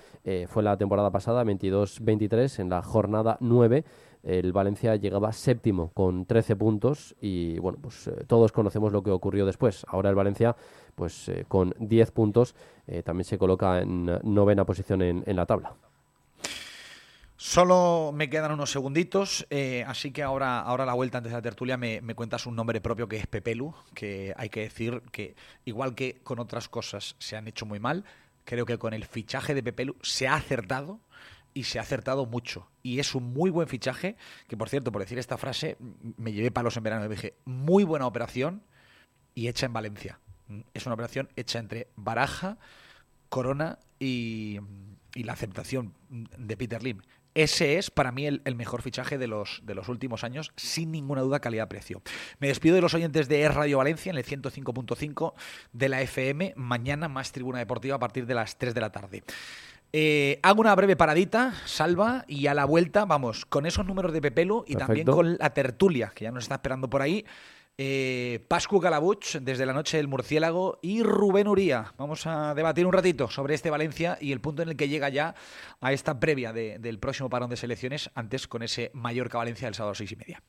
[0.49, 3.85] fue la temporada pasada, 22-23, en la jornada 9
[4.23, 9.11] el Valencia llegaba séptimo con 13 puntos y bueno, pues eh, todos conocemos lo que
[9.11, 9.85] ocurrió después.
[9.89, 10.55] Ahora el Valencia,
[10.95, 12.55] pues eh, con 10 puntos,
[12.87, 15.75] eh, también se coloca en novena posición en, la tabla.
[17.37, 19.45] Solo me quedan unos segunditos,
[19.87, 22.81] así que ahora, ahora la vuelta antes de la tertulia me, me, cuentas un nombre
[22.81, 27.37] propio que es Pepelu, que hay que decir que igual que con otras cosas se
[27.37, 28.05] han hecho muy mal,
[28.45, 31.01] creo que con el fichaje de Pepelu se ha acertado
[31.55, 32.69] y se ha acertado mucho.
[32.83, 34.17] Y es un muy buen fichaje,
[34.49, 35.77] que por cierto, por decir esta frase,
[36.17, 38.63] me llevé palos en verano y dije, muy buena operación
[39.35, 40.21] y hecha en Valencia.
[40.75, 42.59] Es una operación hecha entre Baraja,
[43.29, 44.61] Corona y,
[45.15, 47.03] la aceptación de Peter Lim.
[47.35, 51.23] Ese es para mí el, mejor fichaje de los, de los últimos años, sin ninguna
[51.23, 52.03] duda calidad-precio.
[52.39, 55.33] Me despido de los oyentes de Radio Valencia en el 105.5
[55.73, 56.53] de la FM.
[56.57, 59.25] Mañana más tribuna deportiva a partir de las 3 de la tarde.
[59.95, 64.23] Eh, hago una breve paradita, Salva, y a la vuelta, vamos, con esos números de
[64.23, 67.27] Pepelu y también con la tertulia, que ya nos está esperando por ahí.
[67.77, 71.93] Eh, Pascu Calabuch, desde la noche del murciélago, y Rubén Uría.
[71.99, 75.11] Vamos a debatir un ratito sobre este Valencia y el punto en el que llega
[75.11, 75.35] ya
[75.81, 80.13] a esta previa del próximo parón de selecciones, antes con ese Mallorca-Valencia del sábado seis
[80.13, 80.43] y media.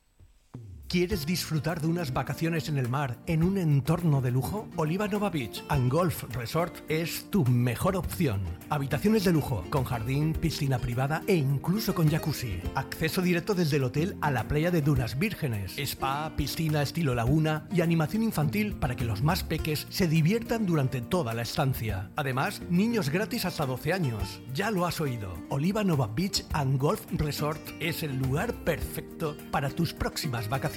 [0.86, 4.68] ¿Quieres disfrutar de unas vacaciones en el mar en un entorno de lujo?
[4.76, 8.42] Oliva Nova Beach and Golf Resort es tu mejor opción.
[8.68, 12.60] Habitaciones de lujo, con jardín, piscina privada e incluso con jacuzzi.
[12.76, 15.76] Acceso directo desde el hotel a la playa de Dunas Vírgenes.
[15.78, 21.00] Spa, piscina estilo laguna y animación infantil para que los más peques se diviertan durante
[21.00, 22.10] toda la estancia.
[22.14, 24.40] Además, niños gratis hasta 12 años.
[24.52, 25.34] Ya lo has oído.
[25.48, 30.73] Oliva Nova Beach and Golf Resort es el lugar perfecto para tus próximas vacaciones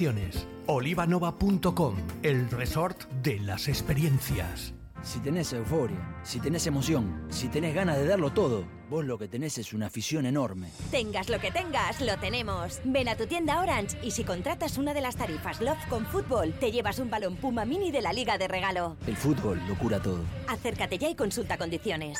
[0.66, 4.72] Olivanova.com, el resort de las experiencias.
[5.02, 9.26] Si tenés euforia, si tenés emoción, si tenés ganas de darlo todo, vos lo que
[9.26, 10.70] tenés es una afición enorme.
[10.92, 12.80] Tengas lo que tengas, lo tenemos.
[12.84, 16.52] Ven a tu tienda Orange y si contratas una de las tarifas Love con fútbol,
[16.60, 18.96] te llevas un balón Puma Mini de la liga de regalo.
[19.04, 20.20] El fútbol lo cura todo.
[20.46, 22.18] Acércate ya y consulta condiciones.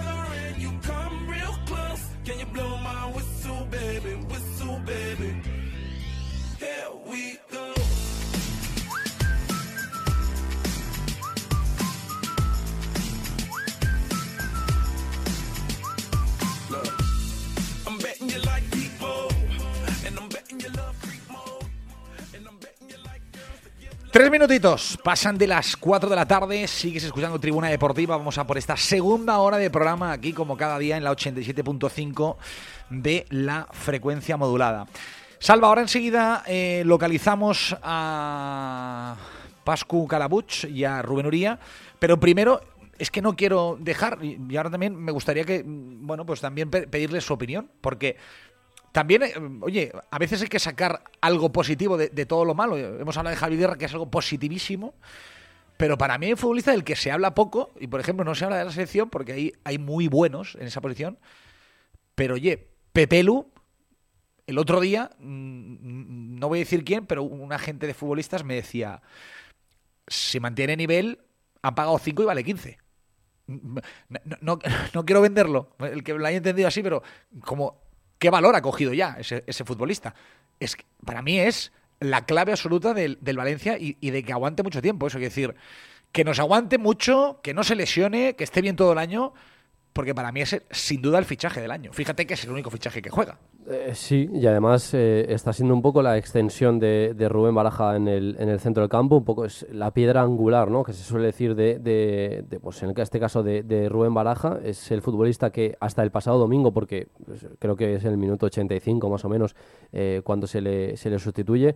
[24.17, 28.47] Tres minutitos, pasan de las 4 de la tarde, sigues escuchando Tribuna Deportiva, vamos a
[28.47, 32.35] por esta segunda hora de programa aquí como cada día en la 87.5
[32.89, 34.87] de la frecuencia modulada.
[35.37, 39.17] Salva, ahora enseguida eh, localizamos a
[39.63, 41.59] Pascu Calabuch y a Rubén Uría,
[41.99, 42.61] pero primero
[42.97, 46.71] es que no quiero dejar, y ahora también me gustaría que, mm, bueno, pues también
[46.71, 48.17] pe- pedirles su opinión, porque
[48.97, 52.75] también, eh, oye, a veces hay que sacar algo positivo de, todo lo malo.
[52.77, 54.95] Hemos hablado de Javi Guerra, que es algo positivísimo.
[55.77, 58.45] Pero para mí hay futbolista del que se habla poco, y por ejemplo no se
[58.45, 61.19] habla de la selección porque hay, hay muy buenos en esa posición.
[62.15, 63.51] Pero oye, Pepelu,
[64.47, 68.55] el otro día, mm, no voy a decir quién, pero un agente de futbolistas me
[68.55, 69.03] decía,
[70.07, 71.19] si mantiene nivel,
[71.61, 72.77] han pagado 5 y vale 15.
[74.09, 74.59] No, no-
[74.95, 77.03] no quiero venderlo, el que lo haya entendido así, pero
[77.41, 77.85] como
[78.19, 80.15] qué valor ha cogido ya ese, futbolista.
[80.59, 84.63] Es para mí es la clave absoluta del, del Valencia y, y de que aguante
[84.63, 85.07] mucho tiempo.
[85.07, 85.55] Eso quiere decir,
[86.11, 89.33] que nos aguante mucho, que no se lesione, que esté bien todo el año,
[89.93, 91.93] porque para mí es sin duda el fichaje del año.
[91.93, 93.39] Fíjate que es el único fichaje que juega.
[93.69, 98.07] Eh, sí, y además eh, está siendo un poco la extensión de, Rubén Baraja en
[98.07, 100.83] el, en el centro del campo, un poco es la piedra angular, ¿no?
[100.85, 105.01] Que se suele decir de, de- pues en este caso de, Rubén Baraja, es el
[105.01, 109.25] futbolista que hasta el pasado domingo, porque pues, creo que es el minuto 85 más
[109.25, 109.53] o menos,
[109.91, 111.75] eh, cuando se le, se le sustituye,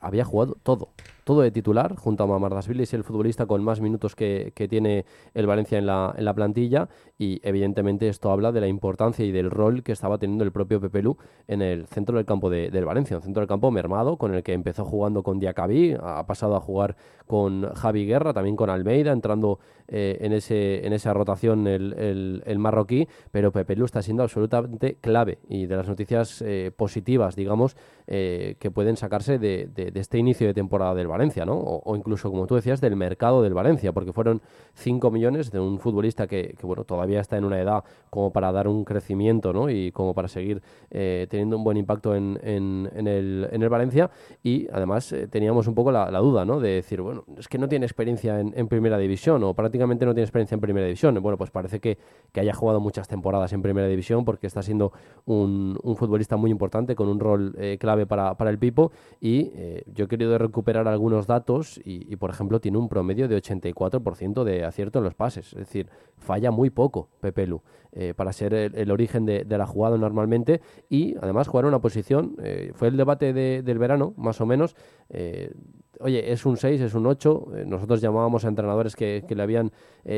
[0.00, 0.90] había jugado todo,
[1.24, 5.06] todo de titular, junto a Mamardasvili, es el futbolista con más minutos que, que tiene
[5.32, 9.32] el Valencia en la, en la plantilla, y evidentemente esto habla de la importancia y
[9.32, 11.16] del rol que estaba teniendo el propio Pepelu
[11.48, 14.42] en el centro del campo de- del Valencia, un centro del campo mermado con el
[14.42, 16.96] que empezó jugando con Diacabí, ha pasado a jugar
[17.32, 22.58] con Javi Guerra, también con Almeida, entrando eh, en, ese, en esa rotación el, el-
[22.58, 27.74] marroquí, pero Pepelu está siendo absolutamente clave y de las noticias eh, positivas, digamos,
[28.06, 31.54] eh, que pueden sacarse de, de- este inicio de temporada del Valencia, ¿no?
[31.58, 34.42] O, incluso, como tú decías, del mercado del Valencia, porque fueron
[34.74, 38.52] 5 millones de un futbolista que, que, bueno, todavía está en una edad como para
[38.52, 39.70] dar un crecimiento, ¿no?
[39.70, 43.68] Y como para seguir eh, teniendo un buen impacto en, en- en el, en el
[43.70, 44.10] Valencia.
[44.42, 46.60] Y además eh, teníamos un poco la, la duda, ¿no?
[46.60, 50.24] De decir, bueno, es que no tiene experiencia en, primera división o prácticamente no tiene
[50.24, 51.18] experiencia en primera división.
[51.22, 51.98] Bueno, pues parece que,
[52.32, 54.92] que haya jugado muchas temporadas en primera división porque está siendo
[55.24, 58.92] un, un futbolista muy importante con un rol eh, clave para, para el Pipo.
[59.20, 63.28] Y eh, yo he querido recuperar algunos datos y, y, por ejemplo, tiene un promedio
[63.28, 65.52] de 84% de acierto en los pases.
[65.52, 70.60] Es decir, falla muy poco Pepelu eh, para ser el, origen de, la jugada normalmente
[70.88, 74.74] y además jugar una posición, eh, fue el debate de- del verano, más o menos.
[75.10, 75.52] eh,
[76.00, 77.48] Oye, es un 6, es un 8.
[77.54, 79.70] eh, nosotros llamábamos a entrenadores que, le habían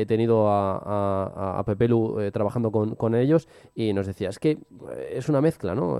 [0.07, 4.57] tenido a, a, a Pepelu trabajando con, con ellos y nos decía, es que
[5.11, 5.99] es una mezcla, ¿no?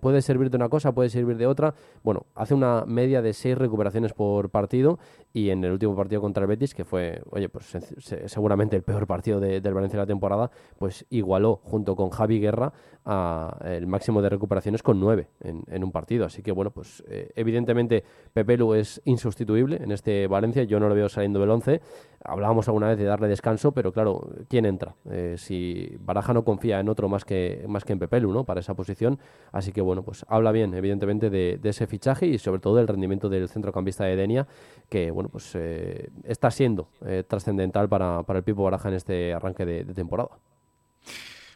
[0.00, 1.72] Puede servir de una cosa, puede servir de otra.
[2.02, 4.98] Bueno, hace una media de 6 recuperaciones por partido
[5.32, 8.76] y en el último partido contra el Betis, que fue, oye, pues se- se- seguramente
[8.76, 12.72] el peor partido de- del Valencia de la temporada, pues igualó junto con Javi Guerra
[13.04, 16.24] a el máximo de recuperaciones con 9 en, en un partido.
[16.26, 20.94] Así que bueno, pues eh, evidentemente Pepelu es insustituible en este Valencia, yo no lo
[20.94, 21.80] veo saliendo del 11.
[22.24, 24.94] Hablábamos alguna vez de darle descanso, pero claro, ¿quién entra?
[25.10, 28.44] Eh, si Baraja no confía en otro más que, más que en Pepelu, ¿no?
[28.44, 29.18] Para esa posición.
[29.50, 33.28] Así que bueno, pues habla bien, evidentemente, de, ese fichaje y sobre todo del rendimiento
[33.28, 34.46] del centrocampista de Denia,
[34.88, 39.32] que bueno, pues eh, está siendo eh, trascendental para, para el Pipo Baraja en este
[39.34, 40.30] arranque de- temporada.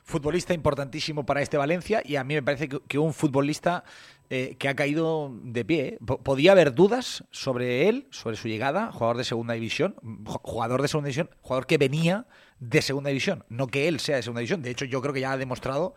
[0.05, 3.83] futbolista importantísimo para este Valencia y a mí me parece que un futbolista
[4.31, 5.87] eh, que ha caído de pie.
[5.87, 5.99] ¿eh?
[6.05, 10.83] Po- Podía haber dudas sobre él, sobre su llegada, jugador de segunda división, ju- jugador
[10.83, 12.27] de segunda división, jugador que venía
[12.59, 14.63] de segunda división, no que él sea de segunda división.
[14.63, 15.95] De hecho, yo creo que ya ha demostrado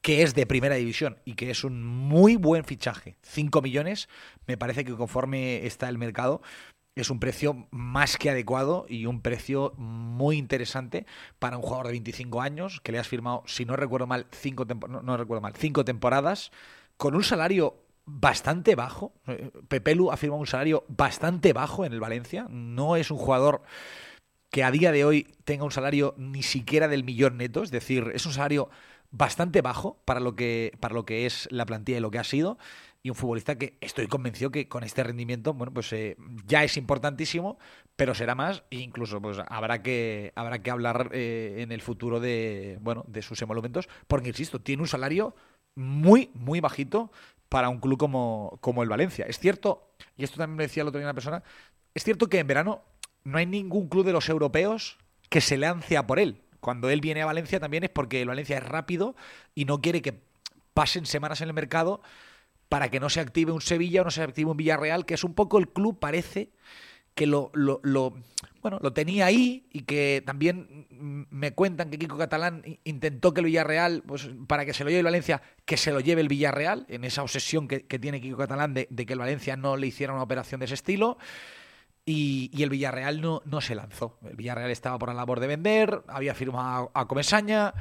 [0.00, 3.16] que es de primera división y que es un muy buen fichaje.
[3.22, 4.08] 5 millones,
[4.46, 6.42] me parece que conforme está el mercado,
[6.96, 11.06] es un precio más que adecuado y un precio muy interesante
[11.38, 14.66] para un jugador de 25 años que le has firmado, si no recuerdo mal, cinco
[14.66, 16.50] no recuerdo mal, cinco temporadas
[17.02, 19.12] con un salario bastante bajo.
[19.26, 22.46] Eh, Pepelu ha firmado un salario bastante bajo en el Valencia.
[22.48, 23.62] No es un jugador
[24.52, 28.12] que a día de hoy tenga un salario ni siquiera del millón neto, es decir,
[28.14, 28.70] es un salario
[29.10, 32.24] bastante bajo para lo que, para lo que es la plantilla y lo que ha
[32.24, 32.56] sido.
[33.02, 36.76] Y un futbolista que estoy convencido que con este rendimiento, bueno, pues eh, ya es
[36.76, 37.58] importantísimo,
[37.96, 38.62] pero será más.
[38.70, 43.22] E incluso pues habrá que, habrá que hablar eh, en el futuro de, bueno, de
[43.22, 45.34] sus emolumentos, porque insisto, tiene un salario
[45.74, 47.10] muy, muy bajito
[47.48, 49.26] para un club como, como el Valencia.
[49.28, 51.42] Es cierto, y esto también me decía el otro día una persona,
[51.94, 52.82] es cierto que en verano
[53.24, 56.42] no hay ningún club de los europeos que se lance a por él.
[56.60, 59.16] Cuando él viene a Valencia también es porque el Valencia es rápido
[59.54, 60.20] y no quiere que
[60.74, 62.00] pasen semanas en el mercado
[62.68, 65.24] para que no se active un Sevilla o no se active un Villarreal, que es
[65.24, 66.50] un poco el club, parece,
[67.14, 68.14] que lo, lo, lo,
[68.62, 70.86] bueno, lo tenía ahí y que también
[71.30, 75.00] me cuentan que Kiko Catalán intentó que el Villarreal, pues para que se lo lleve
[75.00, 78.36] el Valencia, que se lo lleve el Villarreal, en esa obsesión que, que tiene Kiko
[78.36, 81.18] Catalán de, que el Valencia no le hiciera una operación de ese estilo.
[82.04, 84.18] Y, y, el Villarreal no, no se lanzó.
[84.24, 87.74] El Villarreal estaba por la labor de vender, había firmado a, Comesaña,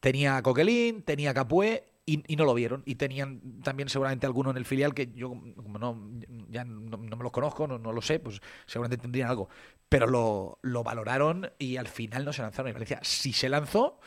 [0.00, 2.82] tenía a Coquelín, tenía a Capué y, no lo vieron.
[2.86, 6.10] Y tenían también seguramente alguno en el filial que yo, como no,
[6.48, 9.48] ya no, me los conozco, no, no, lo sé, pues seguramente tendrían algo.
[9.88, 12.70] Pero lo, lo, valoraron y al final no se lanzaron.
[12.70, 14.00] Y Valencia sí se lanzó,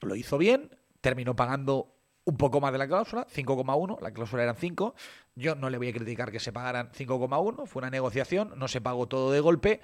[0.00, 4.56] lo hizo bien, terminó pagando un poco más de la cláusula, 5,1, la cláusula eran
[4.56, 4.94] 5.
[5.36, 8.80] Yo no le voy a criticar que se pagaran 5,1, fue una negociación, no se
[8.80, 9.80] pagó todo de golpe.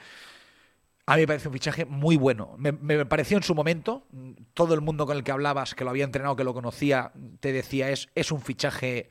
[1.07, 2.55] A mí me parece un fichaje muy bueno.
[2.59, 2.73] Me,
[3.07, 4.07] pareció en su momento,
[4.55, 7.53] todo el mundo con el que hablabas, que lo había entrenado, que lo conocía, te
[7.53, 9.09] decía, es, es un fichaje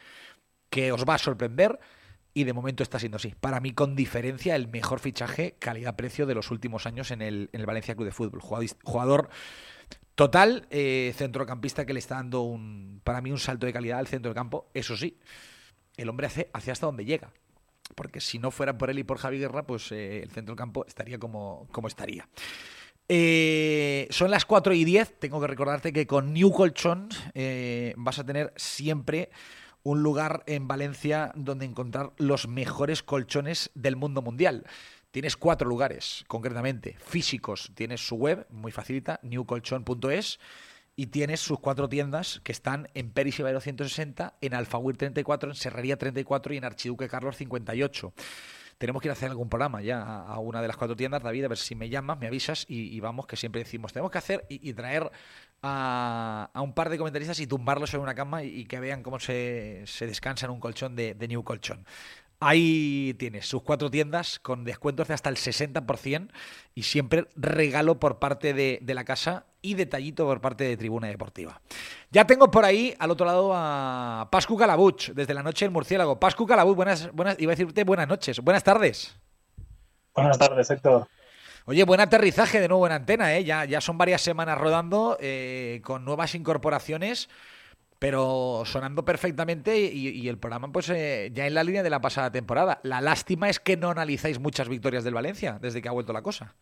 [0.70, 1.80] que os va a sorprender
[2.34, 3.36] y de momento está siendo así.
[3.40, 7.60] Para mí, con diferencia, el mejor fichaje calidad-precio de los últimos años en el, en
[7.60, 8.40] el Valencia Club de Fútbol.
[8.40, 9.30] Jugador, jugador
[10.16, 14.08] Total, eh, centrocampista que le está dando un, para mí un salto de calidad al
[14.08, 14.70] centro del campo.
[14.74, 15.18] Eso sí,
[15.98, 17.32] el hombre hace, hace hasta donde llega.
[17.96, 20.58] Porque si no fuera por él y por Javi Guerra, pues eh, el centro del
[20.58, 22.28] campo estaría como, como estaría.
[23.08, 25.20] Eh, son las 4 y 10.
[25.20, 29.30] Tengo que recordarte que con New Colchón eh, vas a tener siempre
[29.84, 34.66] un lugar en Valencia donde encontrar los mejores colchones del mundo mundial.
[35.12, 37.72] Tienes cuatro lugares, concretamente, físicos.
[37.76, 40.40] Tienes su web, muy facilita, newcolchon.es,
[41.02, 45.50] y tienes sus cuatro tiendas que están en Peris y Bairo 160, en Alfawir 34,
[45.50, 48.14] en Serrería 34 y en Archiduque Carlos 58.
[48.78, 51.46] Tenemos que ir a hacer algún programa ya a, una de las cuatro tiendas, David,
[51.46, 54.46] a ver si me llamas, me avisas y, vamos, que siempre decimos, tenemos que hacer
[54.48, 55.10] y, traer
[55.64, 59.20] a, un par de comentaristas y tumbarlos en una cama y, y que vean cómo
[59.20, 61.84] se, se, descansa en un colchón de, de New Colchón.
[62.44, 66.30] Ahí tienes sus cuatro tiendas con descuentos de hasta el 60%
[66.74, 71.08] y siempre regalo por parte de, de, la casa y detallito por parte de Tribuna
[71.08, 71.62] Deportiva.
[72.10, 76.20] Ya tengo por ahí al otro lado a Pascu Calabuch, desde la noche del murciélago.
[76.20, 79.16] Pascu Calabuch, buenas, buenas, iba a decirte buenas noches, buenas tardes.
[80.16, 81.08] Buenas tardes, Héctor.
[81.66, 83.44] Oye, buen aterrizaje de nuevo en antena, ¿eh?
[83.44, 87.30] Ya, ya son varias semanas rodando eh, con nuevas incorporaciones
[88.02, 92.32] pero sonando perfectamente y, el programa pues eh, ya en la línea de la pasada
[92.32, 92.80] temporada.
[92.82, 96.24] La lástima es que no analizáis muchas victorias del Valencia desde que ha vuelto la
[96.24, 96.56] cosa.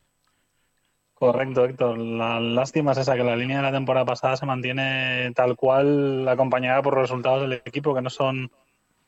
[1.14, 1.98] Correcto, Héctor.
[1.98, 6.28] La lástima es esa, que la línea de la temporada pasada se mantiene tal cual
[6.28, 8.52] acompañada por resultados del equipo que no son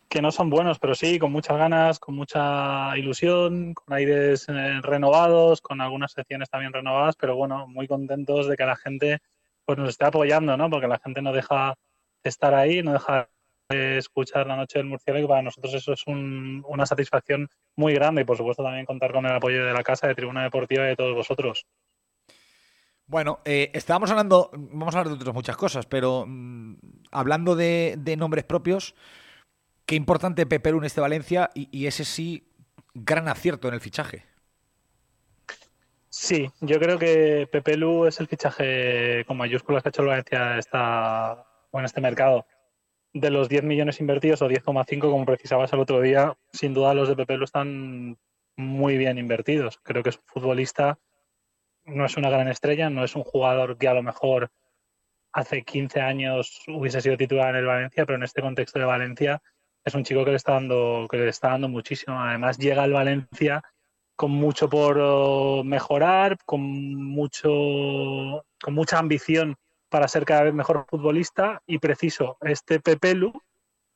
[0.08, 4.80] que no son buenos, pero sí con muchas ganas, con mucha ilusión, con aires eh,
[4.82, 9.20] renovados, con algunas secciones también renovadas, pero bueno, muy contentos de que la gente
[9.66, 10.70] pues nos esté apoyando, ¿no?
[10.70, 11.76] Porque la gente no deja
[12.30, 13.30] estar ahí, no dejar
[13.70, 18.22] de escuchar la noche del murciélago para nosotros eso es un, una satisfacción muy grande
[18.22, 20.90] y por supuesto también contar con el apoyo de la casa, de Tribuna Deportiva y
[20.90, 21.66] de todos vosotros.
[23.08, 26.76] Bueno, eh, estábamos hablando, vamos a hablar de otras muchas cosas, pero mmm,
[27.12, 28.96] hablando de, de, nombres propios,
[29.86, 32.48] qué importante Pepe en este Valencia y, y ese sí,
[32.94, 34.26] gran acierto en el fichaje.
[36.08, 40.10] Sí, yo creo que Pepe Lu es el fichaje con mayúsculas que ha hecho el
[40.10, 42.46] Valencia esta, o en este mercado,
[43.14, 47.10] de los 10 millones invertidos o 10,5 como precisabas el otro día, sin duda los
[47.10, 48.18] de Pepe lo están
[48.56, 49.80] muy bien invertidos.
[49.84, 51.00] Creo que es un futbolista,
[51.86, 54.50] no es una gran estrella, no es un jugador que a lo mejor
[55.34, 59.42] hace 15 años hubiese sido titular en el Valencia, pero en este contexto de Valencia
[59.84, 62.20] es un chico que le está dando, que le está dando muchísimo.
[62.20, 63.62] Además llega al Valencia
[64.16, 69.58] con mucho por mejorar, con mucho, con mucha ambición
[69.92, 73.34] para ser cada vez mejor futbolista y preciso, este Pepelu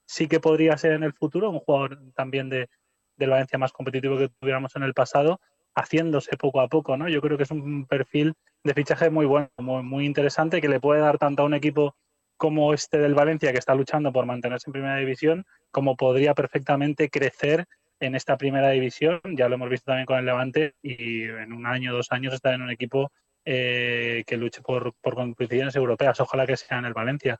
[0.05, 2.67] sí que podría ser en el futuro un jugador también de,
[3.15, 5.39] de Valencia más competitivo que tuviéramos en el pasado,
[5.73, 7.07] haciéndose poco a poco, ¿no?
[7.07, 8.33] Yo creo que es un perfil
[8.65, 11.95] de fichaje muy bueno, muy, muy interesante, que le puede dar tanto a un equipo
[12.35, 17.09] como este del Valencia, que está luchando por mantenerse en primera división, como podría perfectamente
[17.09, 17.67] crecer
[18.01, 19.21] en esta primera división.
[19.23, 22.53] Ya lo hemos visto también con el Levante y en un año, dos años estar
[22.53, 23.13] en un equipo
[23.45, 26.19] eh, que luche por, por competiciones europeas.
[26.19, 27.39] Ojalá que sea en el Valencia.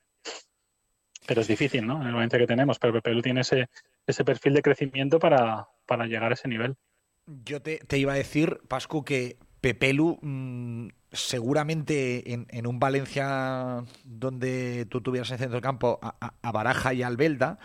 [1.28, 2.02] Pero es difícil, ¿no?
[2.02, 2.80] En el Valencia que tenemos.
[2.80, 3.68] Pero Pepe tiene ese,
[4.06, 6.76] ese perfil de crecimiento para, para llegar a ese nivel.
[7.26, 13.84] Yo te, te iba a decir, Pascu, que Pepelu mmm, seguramente en, en, un Valencia
[14.04, 17.58] donde tú tuvieras en centro del campo a, a, a Baraja y a Albelda,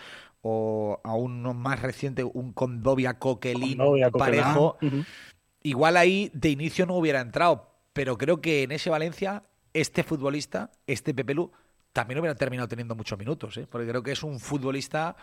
[0.42, 3.78] o aún más reciente un Condovia Coquelin
[4.12, 5.06] parejo, uh -huh.
[5.62, 10.70] igual ahí de inicio no hubiera entrado, pero creo que en ese Valencia este futbolista,
[10.86, 11.52] este Pepelu,
[11.92, 13.66] también hubiera terminado teniendo muchos minutos, ¿eh?
[13.68, 15.16] porque creo que es un futbolista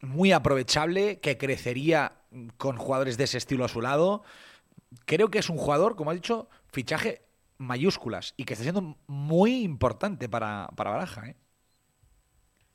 [0.00, 2.12] muy aprovechable, que crecería
[2.56, 4.22] con jugadores de ese estilo a su lado.
[5.06, 7.22] Creo que es un jugador, como ha dicho, fichaje
[7.58, 11.28] mayúsculas y que está siendo muy importante para, para Baraja.
[11.28, 11.36] ¿eh?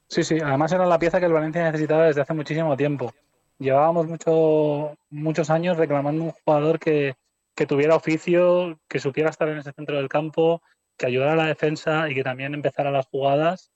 [0.10, 3.14] Sí, sí, además era la pieza que el Valencia necesitaba desde hace muchísimo tiempo.
[3.58, 7.16] Llevábamos mucho, muchos años reclamando un jugador que,
[7.56, 10.62] que, tuviera oficio, que supiera estar en ese centro del campo,
[10.98, 13.72] que ayudara a la defensa y que también empezara las jugadas.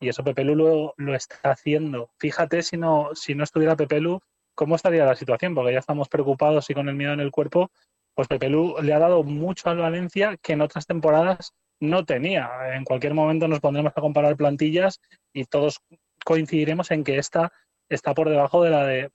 [0.00, 2.10] Y eso Pepelu lo, lo está haciendo.
[2.18, 4.20] Fíjate si no, si no estuviera Pepelu,
[4.54, 7.70] cómo estaría la situación, porque ya estamos preocupados y con el miedo en el cuerpo.
[8.14, 12.50] Pues Pepelu le ha dado mucho al Valencia que en otras temporadas no tenía.
[12.74, 15.00] En cualquier momento nos pondremos a comparar plantillas
[15.32, 15.80] y todos
[16.24, 17.52] coincidiremos en que esta
[17.88, 19.10] está por debajo de la de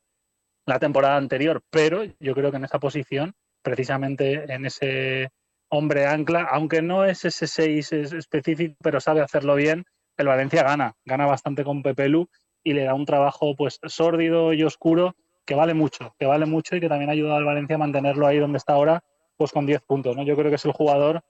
[0.66, 3.36] la temporada anterior, pero yo creo que en esa posición,
[3.66, 5.32] precisamente en ese
[5.70, 9.84] hombre ancla, aunque no es ese 6 específico, pero sabe hacerlo bien,
[10.18, 12.30] el Valencia gana, gana bastante con Pepelu
[12.64, 16.76] y le da un trabajo pues sórdido y oscuro que vale mucho, que vale mucho
[16.76, 19.04] y que también ha ayudado al Valencia a mantenerlo ahí donde está ahora,
[19.36, 20.24] pues con 10 puntos, ¿no?
[20.24, 21.24] Yo creo que es el jugador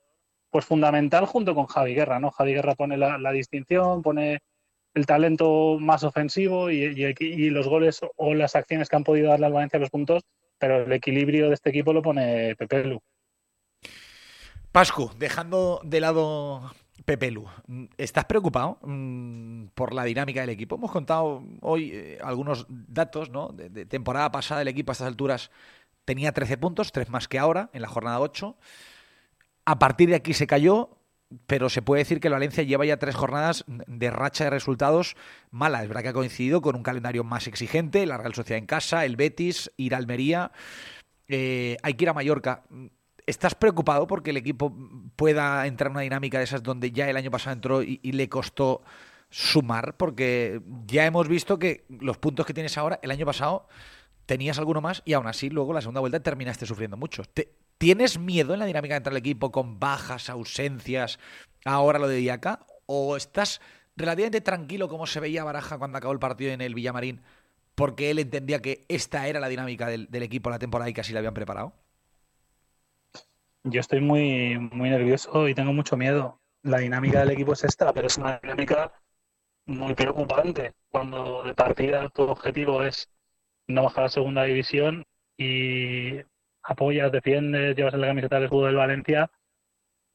[0.50, 2.30] pues fundamental junto con Javi Guerra, ¿no?
[2.30, 4.40] Javi Guerra pone la, distinción, pone
[4.94, 9.30] el talento más ofensivo y, y, y, los goles o las acciones que han podido
[9.30, 10.22] darle al Valencia los puntos,
[10.58, 13.00] pero el equilibrio de este equipo lo pone Pepelu.
[14.72, 16.72] Pascu, dejando de lado
[17.04, 17.46] Pepelu,
[17.96, 20.76] ¿estás preocupado mmm, por la dinámica del equipo?
[20.76, 23.48] Hemos contado hoy eh, algunos datos, ¿no?
[23.48, 25.50] De, de, temporada pasada el equipo a estas alturas
[26.04, 28.56] tenía 13 puntos, 3 más que ahora, en la jornada 8.
[29.64, 30.95] A partir de aquí se cayó,
[31.46, 35.16] pero se puede decir que el Valencia lleva ya tres jornadas de racha de resultados
[35.50, 35.82] mala.
[35.82, 39.04] Es verdad que ha coincidido con un calendario más exigente, la Real Sociedad en casa,
[39.04, 40.52] el Betis, ir a Almería,
[41.28, 42.62] eh, hay que ir a Mallorca.
[43.26, 44.72] ¿Estás preocupado porque el equipo
[45.16, 48.28] pueda entrar en una dinámica de esas donde ya el año pasado entró y, le
[48.28, 48.82] costó
[49.30, 49.96] sumar?
[49.96, 53.66] Porque ya hemos visto que los puntos que tienes ahora, el año pasado
[54.26, 57.24] tenías alguno más y aún así luego la segunda vuelta terminaste sufriendo mucho.
[57.24, 61.18] ¿Te, ¿Tienes miedo en la dinámica de entrar al equipo con bajas, ausencias,
[61.64, 62.66] ahora lo de Diaca?
[62.86, 63.60] ¿O estás
[63.96, 67.22] relativamente tranquilo como se veía Baraja cuando acabó el partido en el Villamarín
[67.76, 71.12] porque él entendía que esta era la dinámica del, equipo la temporada y que así
[71.12, 71.74] la habían preparado?
[73.64, 76.40] Yo estoy muy, muy nervioso y tengo mucho miedo.
[76.62, 78.92] La dinámica del equipo es esta, pero es una dinámica
[79.66, 80.72] muy preocupante.
[80.90, 83.10] Cuando de partida tu objetivo es
[83.68, 85.04] no bajar a segunda división
[85.36, 86.22] y
[86.66, 89.30] apoyas, defiendes, llevas la camiseta del escudo del Valencia,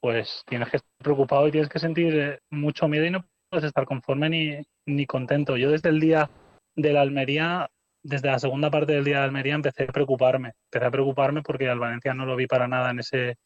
[0.01, 3.85] pues tienes que estar preocupado y tienes que sentir mucho miedo y no puedes estar
[3.85, 5.57] conforme ni, ni contento.
[5.57, 6.29] Yo desde el día
[6.75, 7.69] de la Almería,
[8.03, 10.53] desde la segunda parte del día de Almería empecé a preocuparme.
[10.65, 13.37] Empecé a preocuparme porque al Valencia no lo vi para nada en ese,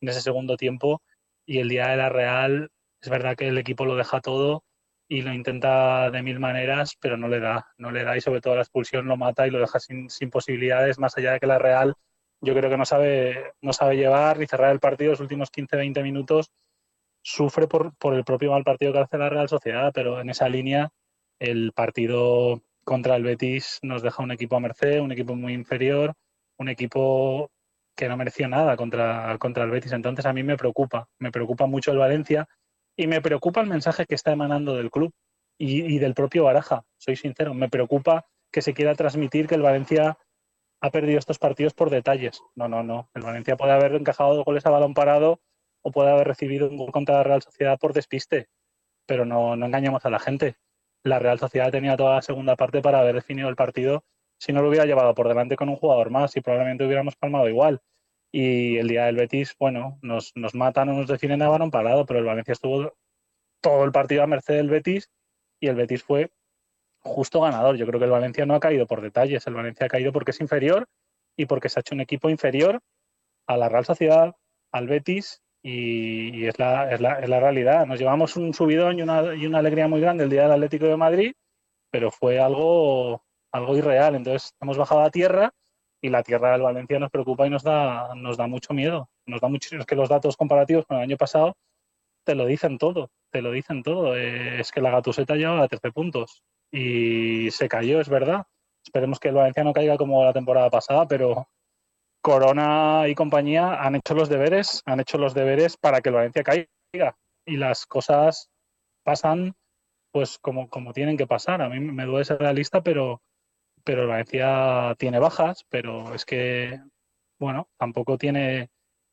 [0.00, 1.02] en ese segundo tiempo
[1.46, 4.64] y el día de la Real es verdad que el equipo lo deja todo
[5.08, 8.40] y lo intenta de mil maneras, pero no le da, no le da y sobre
[8.40, 11.46] todo la expulsión lo mata y lo deja sin, sin posibilidades, más allá de que
[11.46, 11.94] la Real
[12.42, 16.02] yo creo que no sabe, no sabe llevar ni cerrar el partido los últimos 15-20
[16.02, 16.50] minutos.
[17.22, 20.48] Sufre por, por el propio mal partido que hace la Real Sociedad, pero en esa
[20.48, 20.90] línea
[21.38, 26.14] el partido contra el Betis nos deja un equipo a merced, un equipo muy inferior,
[26.58, 27.50] un equipo
[27.94, 29.92] que no mereció nada contra, contra el Betis.
[29.92, 32.48] Entonces a mí me preocupa, me preocupa mucho el Valencia
[32.96, 35.12] y me preocupa el mensaje que está emanando del club
[35.58, 37.54] y, y del propio Baraja, soy sincero.
[37.54, 40.18] Me preocupa que se quiera transmitir que el Valencia
[40.82, 42.42] ha perdido estos partidos por detalles.
[42.56, 43.08] No, no, no.
[43.14, 45.40] El Valencia puede haber encajado dos goles a balón parado
[45.80, 48.48] o puede haber recibido un gol contra la Real Sociedad por despiste.
[49.06, 50.56] Pero no, no engañemos a la gente.
[51.04, 54.04] La Real Sociedad tenía toda la segunda parte para haber definido el partido
[54.38, 57.48] si no lo hubiera llevado por delante con un jugador más y probablemente hubiéramos palmado
[57.48, 57.80] igual.
[58.32, 62.06] Y el día del Betis, bueno, nos, nos matan o nos definen a balón parado,
[62.06, 62.92] pero el Valencia estuvo
[63.60, 65.12] todo el partido a merced del Betis
[65.60, 66.32] y el Betis fue
[67.02, 67.76] justo ganador.
[67.76, 70.30] Yo creo que el Valencia no ha caído por detalles, el Valencia ha caído porque
[70.30, 70.86] es inferior
[71.36, 72.80] y porque se ha hecho un equipo inferior
[73.46, 74.34] a la Real Sociedad,
[74.72, 77.86] al Betis Y, es, la, es, la, es, la, realidad.
[77.86, 80.86] Nos llevamos un subidón y una, y una alegría muy grande el día del Atlético
[80.86, 81.32] de Madrid,
[81.90, 83.22] pero fue algo,
[83.52, 84.16] algo irreal.
[84.16, 85.52] Entonces hemos bajado a tierra
[86.00, 89.08] y la tierra del Valencia nos preocupa y nos da, nos da mucho miedo.
[89.26, 91.56] Nos da mucho, es que los datos comparativos con el año pasado
[92.24, 94.16] te lo dicen todo, te lo dicen todo.
[94.16, 96.42] Eh, es que la Gatuseta lleva a 13 puntos
[96.72, 98.46] y se cayó, es verdad.
[98.84, 101.48] Esperemos que el Valencia no caiga como la temporada pasada, pero
[102.20, 106.42] Corona y compañía han hecho los deberes, han hecho los deberes para que el Valencia
[106.42, 107.16] caiga
[107.46, 108.50] y las cosas
[109.04, 109.54] pasan
[110.12, 111.62] pues como, como tienen que pasar.
[111.62, 113.22] A mí me duele ser realista, pero
[113.84, 116.80] pero Valencia tiene bajas, pero es que,
[117.38, 118.70] bueno, tampoco tiene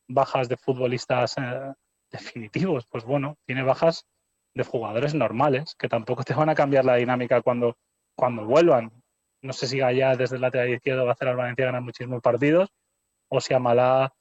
[0.07, 1.74] bajas de futbolistas eh,
[2.12, 4.05] definitivos, pues bueno, tiene bajas
[4.54, 7.78] de jugadores normales, que tampoco te van a cambiar la dinámica cuando,
[8.16, 8.91] cuando vuelvan.
[9.41, 12.22] No sé si Gaya desde el lateral izquierdo va a hacer al Valencia ganar muchísimos
[12.22, 12.70] partidos,
[13.30, 14.14] o si Amalá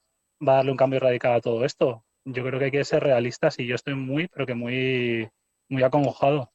[0.47, 2.03] va a darle un cambio radical a todo esto.
[2.25, 5.29] Yo creo que hay que ser realistas y yo estoy muy, pero que muy,
[5.67, 6.51] muy acongojado.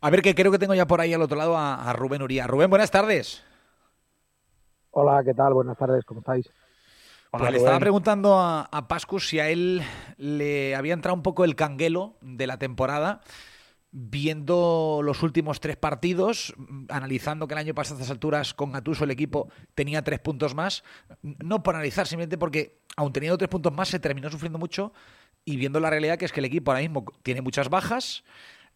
[0.00, 2.46] A ver, que creo que tengo ya por ahí al otro lado a, Rubén Uría.
[2.46, 3.44] Rubén, buenas tardes.
[4.90, 5.54] Hola, ¿qué tal?
[5.54, 6.52] Buenas tardes, ¿cómo estáis?
[7.32, 9.82] Pues le estaba preguntando a, a, Pascus si a él
[10.18, 13.22] le había entrado un poco el canguelo de la temporada,
[13.90, 16.54] viendo los últimos tres partidos,
[16.88, 20.54] analizando que el año pasado a estas alturas con Gatuso el equipo tenía tres puntos
[20.54, 20.84] más,
[21.22, 24.92] no por analizar, simplemente porque aun teniendo tres puntos más se terminó sufriendo mucho
[25.44, 28.24] y viendo la realidad que es que el equipo ahora mismo tiene muchas bajas,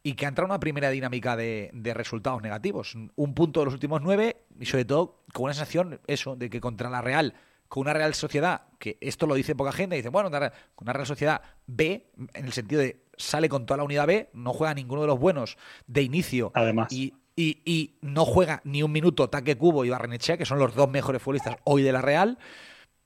[0.03, 2.95] y que ha entrado una primera dinámica de, resultados negativos.
[3.17, 6.61] Un punto de los últimos nueve y sobre todo con una sensación, eso, de que
[6.61, 7.35] contra la Real,
[7.69, 11.07] con una Real Sociedad, que esto lo dice poca gente, dice, bueno, con una Real
[11.07, 15.03] Sociedad B, en el sentido de sale con toda la unidad B, no juega ninguno
[15.03, 15.57] de los buenos
[15.87, 16.53] de inicio.
[16.55, 16.93] Además.
[16.93, 20.89] Y, y, no juega ni un minuto Taque Cubo y Barrenechea, que son los dos
[20.89, 22.39] mejores futbolistas hoy de la Real.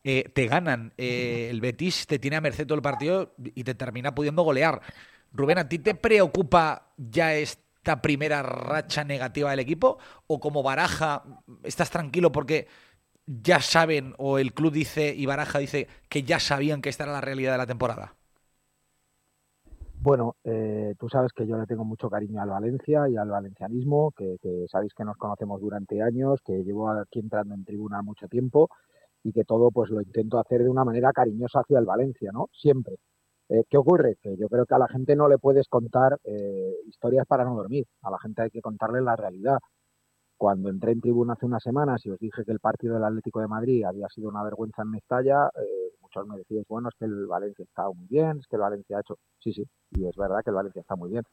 [0.05, 0.95] Eh, te ganan.
[0.97, 4.81] Eh, el Betis te tiene a merced todo el partido y te termina pudiendo golear.
[5.33, 9.99] Rubén, ¿a ti te preocupa ya esta primera racha negativa del equipo?
[10.27, 11.25] ¿O como Baraja
[11.65, 12.69] estás tranquilo porque
[13.43, 17.13] ya saben, o el club dice y Baraja dice que ya sabían que esta era
[17.13, 18.15] la realidad de la temporada?
[20.03, 24.13] Bueno, eh, tú sabes que yo le tengo mucho cariño al Valencia y al valencianismo,
[24.17, 28.27] que, que, sabéis que nos conocemos durante años, que llevo aquí entrando en tribuna mucho
[28.27, 28.71] tiempo
[29.23, 32.49] y que todo pues lo intento hacer de una manera cariñosa hacia el Valencia, ¿no?
[32.53, 32.97] Siempre.
[33.51, 34.17] Eh, ¿Qué ocurre?
[34.23, 37.55] Que yo creo que a la gente no le puedes contar eh, historias para no
[37.55, 37.87] dormir.
[38.03, 39.59] A la gente hay que contarle la realidad.
[40.41, 43.41] Cuando entré en tribuna hace unas semanas y os dije que el partido del Atlético
[43.41, 47.05] de Madrid había sido una vergüenza en Mestalla, eh, muchos me decían, bueno, es que
[47.05, 49.19] el Valencia está muy bien, es que el Valencia ha hecho...
[49.39, 51.25] Sí, sí, y es verdad que el Valencia está muy bien.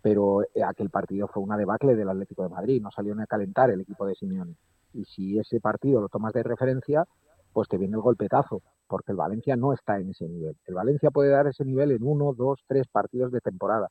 [0.00, 3.68] Pero aquel partido fue una debacle del Atlético de Madrid, no salió ni a calentar
[3.68, 4.54] el equipo de Simeone.
[4.94, 7.04] Y si ese partido lo tomas de referencia,
[7.52, 10.56] pues te viene el golpetazo porque el Valencia no está en ese nivel.
[10.64, 13.90] El Valencia puede dar ese nivel en uno, dos, tres partidos de temporada,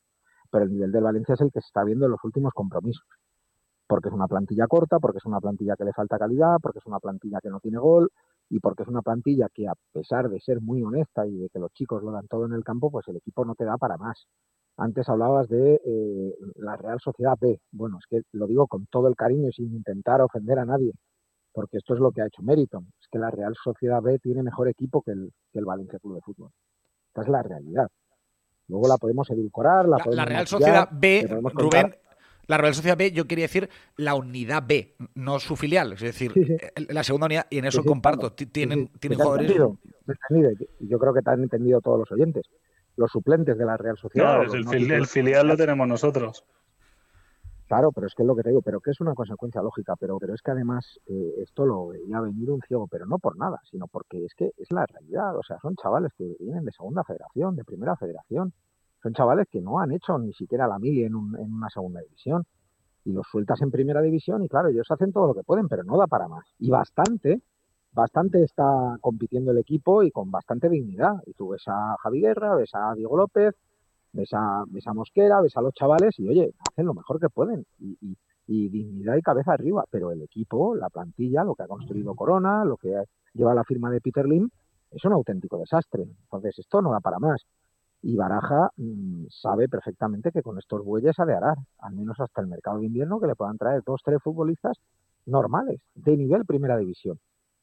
[0.50, 3.06] pero el nivel del Valencia es el que se está viendo en los últimos compromisos,
[3.88, 6.86] porque es una plantilla corta, porque es una plantilla que le falta calidad, porque es
[6.86, 8.10] una plantilla que no tiene gol
[8.50, 11.58] y porque es una plantilla que a pesar de ser muy honesta y de que
[11.58, 13.96] los chicos lo dan todo en el campo, pues el equipo no te da para
[13.96, 14.26] más.
[14.76, 17.60] Antes hablabas de eh, la Real Sociedad B.
[17.72, 20.92] Bueno, es que lo digo con todo el cariño y sin intentar ofender a nadie
[21.58, 24.44] porque esto es lo que ha hecho Meriton, es que la Real Sociedad B tiene
[24.44, 26.50] mejor equipo que el, que el Valencia Club de Fútbol.
[27.08, 27.88] Esta es la realidad.
[28.68, 31.96] Luego la podemos edulcorar, la, la, Real Sociedad B, Rubén,
[32.48, 36.32] la Real Sociedad B, yo quería decir la unidad B, no su filial, es decir,
[36.88, 39.54] la segunda unidad, y en eso comparto, tienen, tienen jugadores...
[40.80, 42.46] yo creo que te han entendido todos los oyentes.
[42.96, 44.42] Los suplentes de la Real Sociedad.
[44.52, 46.44] el, filial lo tenemos nosotros.
[47.68, 49.94] Claro, pero es que es lo que te digo, pero que es una consecuencia lógica,
[50.00, 53.36] pero, pero es que además eh, esto lo veía venir un ciego, pero no por
[53.36, 56.72] nada, sino porque es que es la realidad, o sea, son chavales que vienen de
[56.72, 58.54] segunda federación, de primera federación,
[59.02, 62.44] son chavales que no han hecho ni siquiera la mili en, en una segunda división,
[63.08, 65.82] y los sueltas en primera división y claro, ellos hacen todo lo que pueden, pero
[65.82, 66.44] no da para más.
[66.58, 67.40] Y bastante,
[67.92, 71.14] bastante está compitiendo el equipo y con bastante dignidad.
[71.26, 73.54] Y tú ves a Javi Guerra, ves a Diego López,
[74.12, 77.30] ves a, ves a Mosquera, ves a los chavales y oye, hacen lo mejor que
[77.30, 77.96] pueden y,
[78.46, 82.64] y, dignidad y cabeza arriba, pero el equipo, la plantilla, lo que ha construido Corona,
[82.64, 82.94] lo que
[83.34, 84.48] lleva la firma de Peter Lim,
[84.90, 86.02] es un auténtico desastre.
[86.02, 87.42] Entonces esto no da para más.
[88.02, 92.40] Y Baraja mm, sabe perfectamente que con estos bueyes ha de arar, al menos hasta
[92.40, 94.78] el mercado de invierno, que le puedan traer dos, tres futbolistas
[95.26, 97.18] normales, de nivel primera división,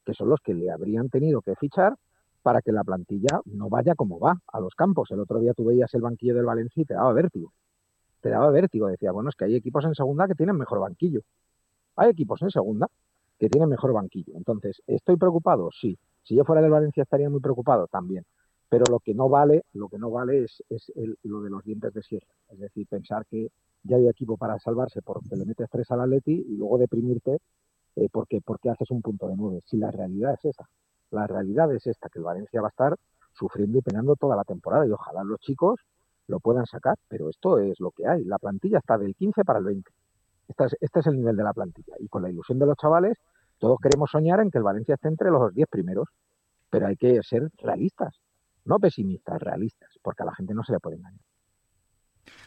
[0.06, 1.96] que son los que le habrían tenido que fichar
[2.42, 5.10] para que la plantilla no vaya como va a los campos.
[5.10, 7.52] El otro día tú veías el banquillo del Valencia y te daba vértigo.
[8.22, 8.88] Te daba vértigo.
[8.88, 11.22] Decía, bueno, es que hay equipos en segunda que tienen mejor banquillo.
[11.96, 12.88] Hay equipos en segunda
[13.40, 14.34] que tienen mejor banquillo.
[14.36, 15.72] Entonces, ¿estoy preocupado?
[15.72, 15.98] Sí.
[16.22, 18.24] Si yo fuera del Valencia estaría muy preocupado también.
[18.76, 20.62] Pero lo que no vale, lo que no vale es,
[20.96, 22.28] el- lo de los dientes de sierra.
[22.50, 23.48] Es decir, pensar que
[23.84, 27.40] ya hay equipo para salvarse porque le metes tres al Atleti y luego deprimirte
[27.96, 29.62] eh, porque, porque haces un punto de nueve.
[29.66, 30.68] Si la realidad es esa,
[31.12, 32.98] la realidad es esta, que el Valencia va a estar
[33.32, 35.80] sufriendo y penando toda la temporada y ojalá los chicos
[36.28, 38.26] lo puedan sacar, pero esto es lo que hay.
[38.26, 39.90] La plantilla está del 15 para el 20.
[40.50, 41.94] Este es, este es el nivel de la plantilla.
[42.00, 43.18] Y con la ilusión de los chavales,
[43.58, 46.10] todos queremos soñar en que el Valencia esté entre los 10 primeros,
[46.70, 48.20] pero hay que ser realistas,
[48.66, 51.22] no pesimistas, realistas, porque a la gente no se le puede engañar.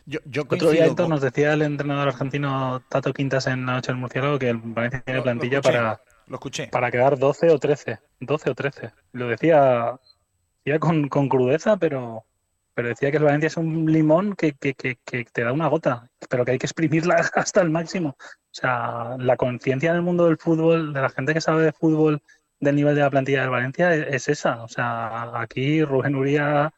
[0.06, 3.92] Yo, yo Otro día, con- nos decía el entrenador argentino Tato Quintas en la noche
[3.92, 6.66] del murciélago que el Valencia tiene Lo- lo plantilla escuché, para, Lo escuché.
[6.68, 7.98] para quedar 12 o 13.
[8.20, 8.92] 12 o 13.
[9.12, 9.98] Lo decía,
[10.64, 12.24] decía con, con crudeza, pero,
[12.74, 15.68] pero decía que el Valencia es un limón que, que, que, que te da una
[15.68, 18.16] gota, pero que hay que exprimirla hasta el máximo.
[18.18, 22.22] O sea, la conciencia del mundo del fútbol, de la gente que sabe de fútbol,
[22.61, 24.62] del nivel de la plantilla del Valencia, es, es esa.
[24.64, 26.72] O sea, aquí Rubén Uría,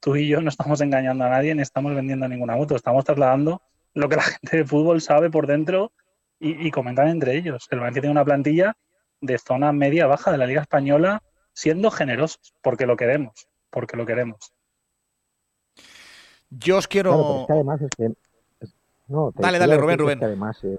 [0.00, 3.62] tú y yo no estamos engañando a nadie ni estamos vendiendo ninguna moto, estamos trasladando
[3.94, 5.92] lo que la gente de fútbol sabe por dentro
[6.40, 7.66] y, y comentan entre ellos.
[7.70, 8.74] El Valencia tiene una plantilla
[9.20, 11.22] de zona media-baja de la Liga Española,
[11.52, 14.52] siendo generosos, porque lo queremos, porque lo queremos.
[16.50, 17.10] Yo os quiero.
[17.10, 18.06] Claro, pero es que además es que...
[18.60, 18.74] es-
[19.08, 20.18] no, te- Dale, dale, Rubén, Rubén.
[20.18, 20.78] Es que además, eh,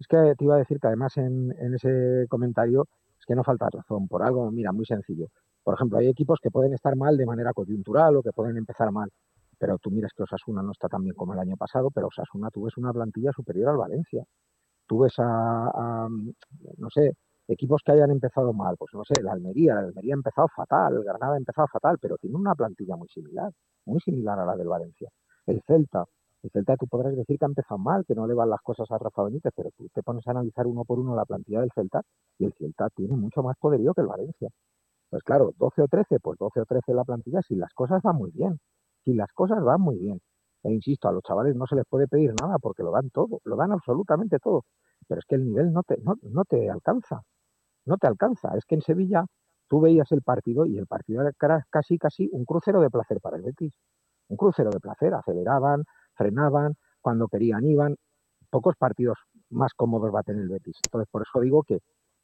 [0.00, 2.86] es que te iba a decir que además en, en ese comentario
[3.18, 4.08] es que no falta razón.
[4.08, 5.28] Por algo, mira, muy sencillo.
[5.62, 8.92] Por ejemplo, hay equipos que pueden estar mal de manera coyuntural o que pueden empezar
[8.92, 9.10] mal.
[9.58, 12.50] Pero tú miras que Osasuna no está tan bien como el año pasado, pero Osasuna
[12.50, 14.24] tú ves una plantilla superior al Valencia.
[14.86, 16.08] Tú ves a, a,
[16.78, 17.16] no sé,
[17.48, 20.94] equipos que hayan empezado mal, pues no sé, la Almería, la Almería ha empezado fatal,
[20.96, 23.50] el Granada ha empezado fatal, pero tiene una plantilla muy similar,
[23.86, 25.08] muy similar a la del Valencia.
[25.46, 26.04] El Celta,
[26.44, 28.90] el Celta tú podrás decir que ha empezado mal, que no le van las cosas
[28.90, 31.70] a Rafa Benítez, pero tú te pones a analizar uno por uno la plantilla del
[31.74, 32.02] Celta
[32.38, 34.50] y el Celta tiene mucho más poderío que el Valencia.
[35.08, 38.16] Pues claro, 12 o 13, pues 12 o 13 la plantilla si las cosas van
[38.16, 38.58] muy bien,
[39.04, 40.20] si las cosas van muy bien.
[40.64, 43.40] E insisto, a los chavales no se les puede pedir nada porque lo dan todo,
[43.44, 44.64] lo dan absolutamente todo.
[45.08, 47.22] Pero es que el nivel no te, no, no te alcanza,
[47.86, 48.56] no te alcanza.
[48.56, 49.24] Es que en Sevilla
[49.68, 51.32] tú veías el partido y el partido era
[51.70, 53.72] casi, casi un crucero de placer para el Betis.
[54.28, 55.84] Un crucero de placer, aceleraban,
[56.14, 57.96] frenaban, cuando querían iban.
[58.50, 59.18] Pocos partidos
[59.50, 60.76] más cómodos va a tener el Betis.
[60.86, 61.80] Entonces, por eso digo que,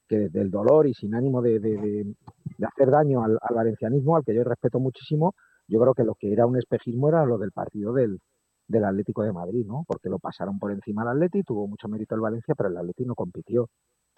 [0.09, 2.15] que desde el dolor y sin ánimo de, de, de,
[2.59, 5.35] de hacer daño al, al, valencianismo, al que yo respeto muchísimo,
[5.69, 8.21] yo creo que lo que era un espejismo era lo del partido del,
[8.69, 9.85] del Atlético de Madrid, ¿no?
[9.87, 13.05] Porque lo pasaron por encima al Atleti, tuvo mucho mérito el Valencia, pero el Atleti
[13.05, 13.69] no compitió.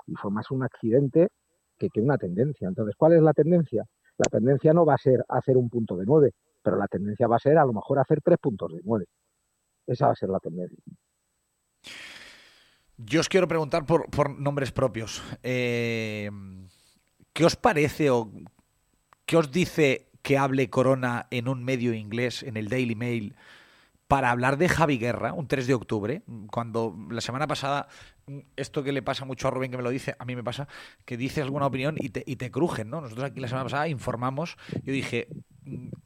[0.06, 1.28] Y fue más un accidente
[1.78, 2.68] que, que una tendencia.
[2.68, 3.84] Entonces, ¿cuál es la tendencia?
[4.18, 7.36] La tendencia no va a ser hacer un punto de nueve, pero la tendencia va
[7.36, 9.06] a ser a lo mejor hacer tres puntos de nueve.
[9.92, 10.78] Esa va a ser la tendencia.
[12.96, 15.22] Yo os quiero preguntar por, nombres propios.
[15.42, 16.30] Eh,
[17.32, 18.30] ¿Qué os parece o
[19.26, 23.34] qué os dice que hable Corona en un medio inglés, en el Daily Mail,
[24.06, 27.88] para hablar de Javi Guerra, un 3 de octubre, cuando la semana pasada,
[28.56, 30.68] esto que le pasa mucho a Rubén, que me lo dice, a mí me pasa,
[31.04, 33.00] que dices alguna opinión y te, y te crujen, ¿no?
[33.00, 35.28] Nosotros aquí la semana pasada informamos, yo dije,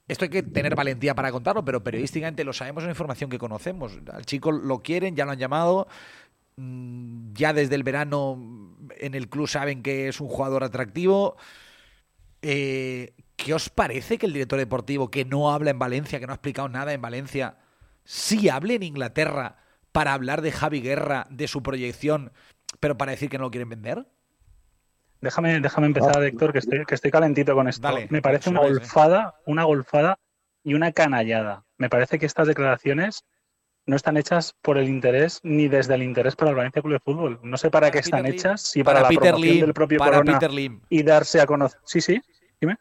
[0.09, 3.39] esto hay que tener valentía para contarlo, pero periodísticamente lo sabemos, es una información que
[3.39, 3.99] conocemos.
[4.13, 5.89] Al chico lo quieren, ya lo han llamado,
[6.57, 11.37] ya desde el verano en el club saben que es un jugador atractivo.
[12.43, 16.33] Eh, ¿Qué os parece que el director deportivo que no habla en Valencia, que no
[16.33, 17.59] ha explicado nada en Valencia,
[18.05, 19.59] sí hable en Inglaterra
[19.93, 22.33] para hablar de Javi Guerra, de su proyección,
[22.81, 24.07] pero para decir que no lo quieren vender?
[25.21, 27.83] Déjame, déjame empezar, Héctor, que estoy, que estoy calentito con esto.
[27.83, 30.19] Dale, Me parece una golfada, una golfada
[30.63, 31.65] y una canallada.
[31.79, 33.25] Me parece que estas declaraciones
[33.87, 37.01] no están hechas por el interés ni desde el interés para el Valencia Club de
[37.01, 37.41] Fútbol.
[37.43, 39.61] No sé para, Para qué están Lim, hechas, si para, para la Peter promoción Lim,
[39.65, 40.81] del propio para Corona Peter Lim.
[40.89, 41.81] y darse a conocer.
[41.85, 42.21] Sí, sí,
[42.61, 42.77] dime.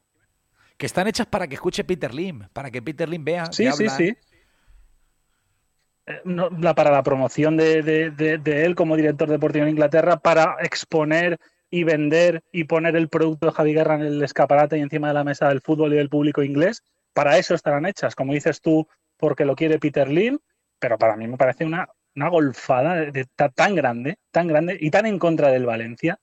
[0.77, 3.45] Que están hechas para que escuche Peter Lim, para que Peter Lim vea.
[3.45, 3.89] Sí, sí, habla.
[3.91, 4.17] sí.
[6.07, 9.71] Eh, no, la, para la promoción de, de, de, de, él como director deportivo en
[9.71, 11.39] Inglaterra, para exponer
[11.75, 15.13] y vender y poner el producto de Javi Guerra en el escaparate y encima de
[15.13, 16.81] la mesa del fútbol y del público inglés.
[17.13, 20.39] Para eso estarán hechas, como dices tú, porque lo quiere Peter Lim,
[20.79, 25.05] pero para mí me parece una, una golfada de, tan grande, tan grande y tan
[25.05, 26.17] en contra del Valencia.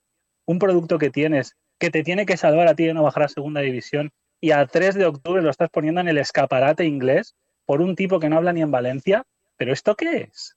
[0.46, 3.28] Un producto que tienes, que te tiene que salvar a ti de no bajar a
[3.28, 7.34] segunda división y a 3 de octubre lo estás poniendo en el escaparate inglés
[7.66, 9.24] por un tipo que no habla ni en Valencia.
[9.58, 10.56] ¿Pero esto qué es?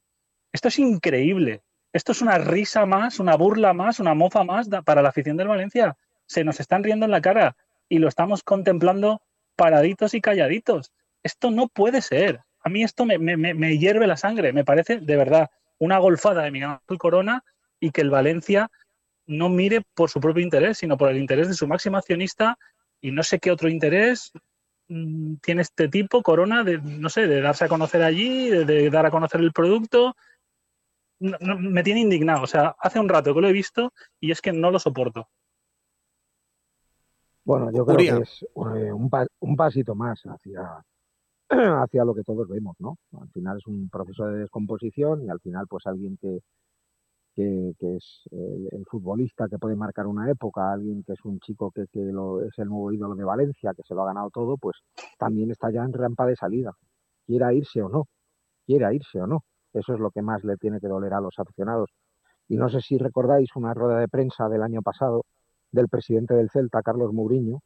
[0.54, 1.64] Esto es increíble.
[1.96, 5.48] Esto es una risa más, una burla más, una mofa más para la afición del
[5.48, 5.96] Valencia.
[6.26, 7.56] Se nos están riendo en la cara
[7.88, 9.22] y lo estamos contemplando
[9.56, 10.92] paraditos y calladitos.
[11.24, 12.42] Esto no puede ser.
[12.60, 14.52] A mí esto me, hierve la sangre.
[14.52, 17.46] Me parece de verdad una golfada de Miguel Ángel Corona
[17.80, 18.70] y que el Valencia
[19.26, 22.60] no mire por su propio interés, sino por el interés de su máximo accionista
[23.00, 24.34] y no sé qué otro interés.
[24.90, 29.06] mm, tiene este tipo, Corona, de, no sé, de darse a conocer allí, de dar
[29.06, 30.18] a conocer el producto.
[31.20, 32.44] No- no, me tiene indignado.
[32.44, 35.30] O sea, hace un rato que lo he visto y es que no lo soporto.
[37.44, 38.16] Bueno, yo creo Uría.
[38.18, 40.84] que es eh, un, pa- un pasito más hacia,
[41.84, 42.98] hacia lo que todos vemos, ¿no?
[43.22, 46.40] Al final es un proceso de descomposición y al final pues alguien que,
[47.36, 51.40] que, que es el, el futbolista que puede marcar una época, alguien que es un
[51.40, 54.32] chico que, que lo, es el nuevo ídolo de Valencia, que se lo ha ganado
[54.32, 54.78] todo, pues
[55.20, 56.74] también está ya en rampa de salida,
[57.28, 58.08] quiera irse o no,
[58.66, 59.44] quiera irse o no.
[59.76, 61.90] Eso es lo que más le tiene que doler a los aficionados.
[62.48, 65.26] Y no sé si recordáis una rueda de prensa del año pasado
[65.72, 67.62] del presidente del Celta, Carlos Mourinho,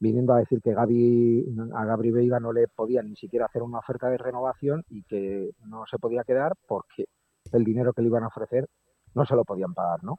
[0.00, 3.78] viniendo a decir que Gaby, a Gabri Veiga no le podían ni siquiera hacer una
[3.78, 7.04] oferta de renovación y que no se podía quedar porque
[7.52, 8.66] el dinero que le iban a ofrecer
[9.14, 10.18] no se lo podían pagar, ¿no?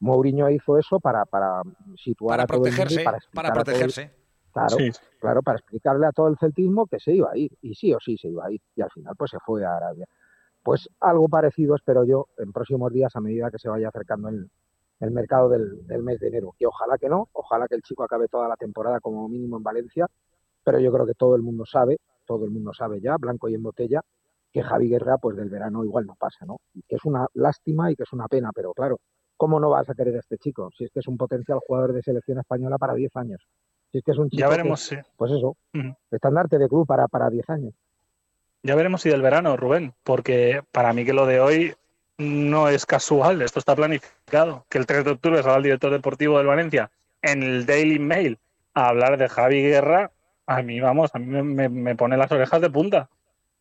[0.00, 1.62] Mourinho hizo eso para, para
[1.96, 4.10] situar Para a todo el mundo y protegerse, para, el- protegerse.
[4.52, 4.90] Claro, Sí.
[5.20, 7.98] claro, para explicarle a todo el celtismo que se iba a ir, y sí o
[8.00, 10.06] sí se iba a ir, y al final pues se fue a Arabia.
[10.62, 14.48] Pues algo parecido espero yo en próximos días a medida que se vaya acercando el,
[15.00, 18.04] el mercado del, del mes de enero, que ojalá que no, ojalá que el chico
[18.04, 20.06] acabe toda la temporada como mínimo en Valencia,
[20.62, 23.54] pero yo creo que todo el mundo sabe, todo el mundo sabe ya, blanco y
[23.54, 24.00] en botella,
[24.52, 26.58] que Javi Guerra pues del verano igual no pasa, ¿no?
[26.74, 29.00] Y que es una lástima y que es una pena, pero claro,
[29.36, 30.70] ¿cómo no vas a querer a este chico?
[30.76, 33.42] Si es que es un potencial jugador de selección española para 10 años.
[33.90, 35.94] Si es que es un chico Ya que- veremos si, pues eso, Ujú.
[36.12, 37.74] estandarte de club para, para 10 años.
[38.62, 41.74] Ya veremos si del verano, Rubén, porque para mí que lo de hoy
[42.18, 44.64] no es casual, esto está planificado.
[44.68, 46.90] Que el 3 de octubre salga el director deportivo del Valencia
[47.22, 48.38] en el Daily Mail
[48.74, 50.10] a hablar de Javi Guerra,
[50.46, 53.08] a mí, vamos, a mí me, me- me pone las orejas de punta.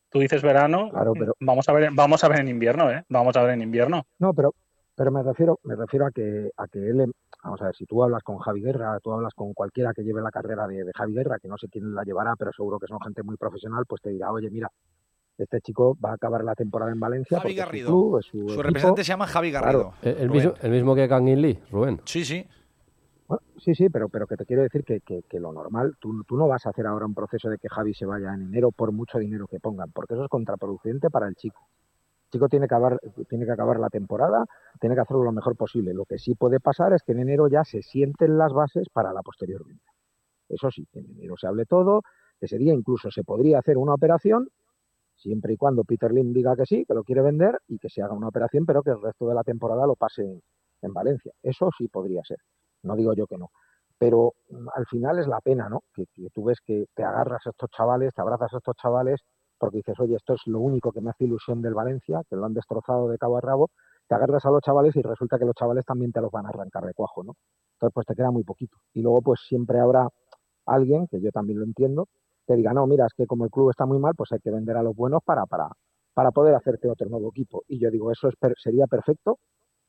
[0.09, 3.03] Tú dices verano, Claro, pero- vamos a ver, vamos a ver en invierno, ¿eh?
[3.09, 4.05] Vamos a ver en invierno.
[4.19, 4.53] No, pero,
[4.95, 7.11] pero me refiero, me refiero a que, a que él, em-
[7.43, 10.21] vamos a ver, si tú hablas con Javi Guerra, tú hablas con cualquiera que lleve
[10.21, 12.87] la carrera de, de Javi Guerra, que no sé quién la llevará, pero seguro que
[12.87, 14.69] son gente muy profesional, pues te dirá, oye, mira,
[15.37, 17.87] este chico va a acabar la temporada en Valencia Javi su Garrido.
[17.87, 19.65] club, su, representante se llama Javi Claro.
[19.65, 19.93] Garrido.
[20.03, 21.99] El, el mismo, el mismo que Kangin Lee, Rubén.
[22.05, 22.45] Sí, sí.
[23.27, 26.23] Bueno, sí, sí, pero, pero que te quiero decir que, que- que lo normal, tú,
[26.25, 28.71] tú no vas a hacer ahora un proceso de que Javi se vaya en enero
[28.71, 31.65] por mucho dinero que pongan, porque eso es contraproducente para el chico.
[32.31, 34.45] Chico tiene que, acabar, que acabar la temporada,
[34.79, 35.93] tiene que hacerlo lo mejor posible.
[35.93, 39.13] Lo que sí puede pasar es que en enero ya se sienten las bases para
[39.13, 39.91] la posterior venta.
[40.49, 42.03] Eso sí, en enero se hable todo,
[42.39, 44.49] ese día incluso se podría hacer una operación,
[45.15, 48.01] siempre y cuando Peter Lim diga que sí, que lo quiere vender y que se
[48.01, 50.41] haga una operación, pero que el resto de la temporada lo pase en,
[50.81, 51.33] en Valencia.
[51.43, 52.39] Eso sí podría ser.
[52.83, 53.51] No digo yo que no.
[53.97, 55.83] Pero mm, al final es la pena, ¿no?
[55.93, 59.21] Que, que tú ves que te agarras a estos chavales, te abrazas a estos chavales,
[59.61, 62.45] porque dices, oye, esto es lo único que me hace ilusión del Valencia, que lo
[62.45, 63.69] han destrozado de cabo a rabo,
[64.07, 66.49] te agarras a los chavales y resulta que los chavales también te los van a
[66.49, 67.35] arrancar de cuajo, ¿no?
[67.73, 68.77] Entonces, pues te queda muy poquito.
[68.91, 70.09] Y luego, pues siempre habrá
[70.65, 72.07] alguien, que yo también lo entiendo,
[72.47, 74.49] que diga, no, mira, es que como el club está muy mal, pues hay que
[74.49, 75.69] vender a los buenos para, para,
[76.15, 77.61] para poder hacerte otro nuevo equipo.
[77.67, 79.37] Y yo digo, eso es sería perfecto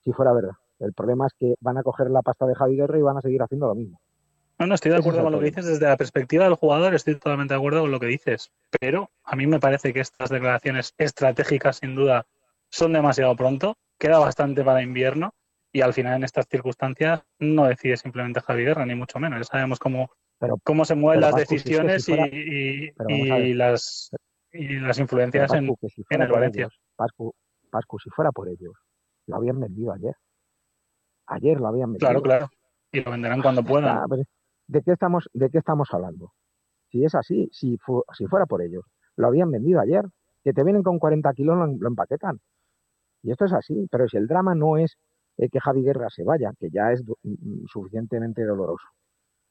[0.04, 0.56] si fuera verdad.
[0.80, 3.22] El problema es que van a coger la pasta de Javi Guerra y van a
[3.22, 3.98] seguir haciendo lo mismo.
[4.58, 6.94] No, no, estoy de es acuerdo con lo que dices desde la perspectiva del jugador,
[6.94, 10.30] estoy totalmente de acuerdo con lo que dices, pero a mí me parece que estas
[10.30, 12.26] declaraciones estratégicas sin duda
[12.70, 15.34] son demasiado pronto, queda bastante para invierno
[15.72, 19.38] y al final en estas circunstancias no decide simplemente Javi Guerra, ni mucho menos.
[19.40, 24.10] Ya sabemos cómo, Pero, cómo se mueven las si decisiones y- y, las,
[24.52, 26.62] y las influencias en, Pascu, que si en el Valencia.
[26.64, 27.34] ellos, Pascu,
[27.70, 28.74] Pascu, si fuera por ellos,
[29.26, 30.14] lo habían vendido ayer.
[31.26, 32.08] Ayer lo habían vendido.
[32.08, 32.50] Claro, claro.
[32.90, 33.96] Y lo venderán cuando puedan.
[33.96, 34.24] Ah, pero,
[34.66, 36.32] ¿De qué estamos, de qué estamos hablando?
[36.92, 38.84] Si es así, si, fu- si fuera por ellos,
[39.16, 40.04] lo habían vendido ayer.
[40.44, 42.40] Que te vienen con 40 kilos, lo, lo empaquetan.
[43.22, 43.86] Y esto es así.
[43.90, 44.96] Pero si el drama no es
[45.38, 48.84] eh, que Javi Guerra se vaya, que ya es du- mm, suficientemente doloroso.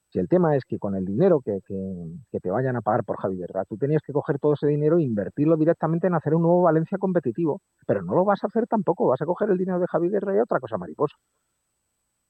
[0.09, 3.03] Si el tema es que con el dinero que, que- que te vayan a pagar
[3.05, 6.35] por Javi Guerra, tú tenías que coger todo ese dinero e invertirlo directamente en hacer
[6.35, 7.61] un nuevo Valencia competitivo.
[7.87, 9.07] Pero no lo vas a hacer tampoco.
[9.07, 11.15] Vas a coger el dinero de Javi Guerra y otra cosa mariposa.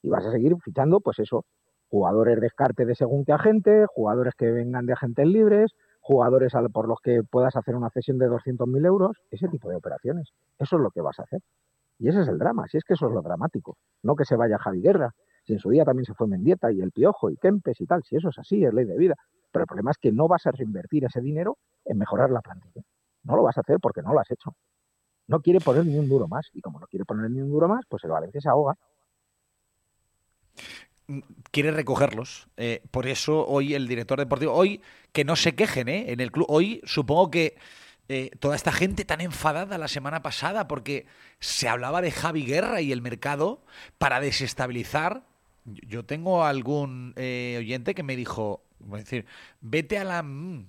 [0.02, 1.44] Y vas a seguir fichando, pues eso,
[1.92, 6.98] jugadores descarte de según qué agente, jugadores que vengan de agentes libres, jugadores por los
[7.02, 10.30] que puedas hacer una cesión de 200.000 euros, ese tipo de operaciones.
[10.58, 11.42] Eso es lo que vas a hacer.
[11.98, 13.76] Y ese es el drama, si es que eso es lo dramático.
[14.02, 15.14] No que se vaya Javi Guerra,
[15.44, 18.02] si en su día también se fue Mendieta y el Piojo y Kempes y tal,
[18.04, 19.16] si eso es así, es ley de vida.
[19.50, 22.80] Pero el problema es que no vas a reinvertir ese dinero en mejorar la plantilla.
[23.24, 24.56] No lo vas a hacer porque no lo has hecho.
[25.28, 26.48] No quiere poner ni un duro más.
[26.54, 28.78] Y como no quiere poner ni un duro más, pues el Valencia se ahoga.
[31.50, 32.48] Quiere recogerlos.
[32.56, 34.80] Eh, por eso hoy el director deportivo, hoy
[35.12, 36.12] que no se quejen ¿eh?
[36.12, 37.56] en el club, hoy supongo que
[38.08, 41.06] eh, toda esta gente tan enfadada la semana pasada porque
[41.40, 43.62] se hablaba de Javi Guerra y el mercado
[43.98, 45.24] para desestabilizar.
[45.64, 49.26] Yo tengo algún oyente que me dijo, decir,
[49.60, 50.22] vete a la...
[50.22, 50.66] mm,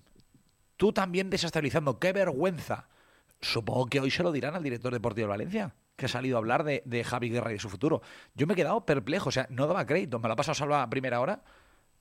[0.77, 1.99] Tú también desestabilizando.
[1.99, 2.87] ¡Qué vergüenza!
[3.41, 6.39] Supongo que hoy se lo dirán al director deportivo de Valencia, que ha salido a
[6.39, 8.01] hablar de, de Javi Guerra y de su futuro.
[8.35, 10.19] Yo me he quedado perplejo, o sea, no daba crédito.
[10.19, 11.41] Me lo ha pasado Salva a primera hora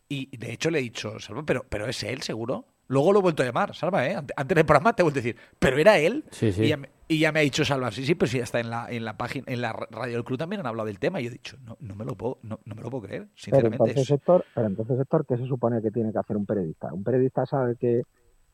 [0.09, 2.67] y de hecho le he dicho, Salva, pero, pero es él, seguro.
[2.89, 4.15] Luego lo he vuelto a llamar, Salva, ¿eh?
[4.17, 6.25] Ante- Antes del programa te he vuelto a decir, ¿pero era él?
[6.31, 6.65] Sí, sí.
[6.65, 8.69] Y, ya me, y ya me ha dicho Salva, sí, sí, pero sí, hasta en
[8.69, 11.19] la, en la página, en la radio del club también han hablado del tema.
[11.21, 13.23] Y yo he dicho, no, no me lo puedo, no, no me lo puedo creer,
[13.23, 13.77] Pero sinceramente.
[13.85, 16.93] entonces, Es- Héctor, pero entonces, Héctor, ¿qué se supone que tiene que hacer un periodista?
[16.93, 18.03] Un periodista sabe que,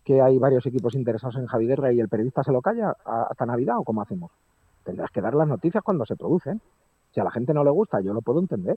[0.04, 3.44] que hay varios equipos interesados en Javi Guerra y el periodista se lo calla hasta
[3.46, 4.30] Navidad o cómo hacemos.
[4.88, 6.62] Tendrás que dar las noticias cuando se producen.
[7.10, 8.74] Si a la gente no le gusta, yo lo puedo entender.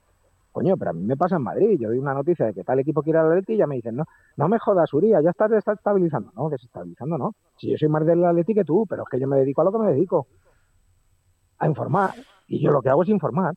[0.52, 1.80] Coño, pero a mí me pasa en Madrid.
[1.80, 3.96] Yo doy una noticia de que tal equipo quiere al Atleti y ya me dicen,
[3.96, 4.04] no,
[4.36, 6.34] no me jodas, Uría, ya estás desestabilizando.
[6.36, 7.36] No, desestabilizando no.
[7.56, 9.64] Si yo soy más del Atleti que tú, pero es que yo me dedico a
[9.64, 10.28] lo que me dedico.
[11.60, 12.14] A informar.
[12.46, 13.56] Y yo lo que hago es informar.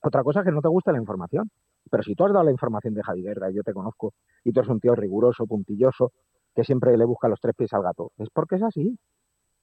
[0.00, 1.50] Otra cosa es que no te guste la información.
[1.90, 4.12] Pero si tú has dado la información de Javi Guerra y yo te conozco
[4.44, 6.12] y tú eres un tío riguroso, puntilloso,
[6.54, 8.96] que siempre le busca los tres pies al gato, es porque es así.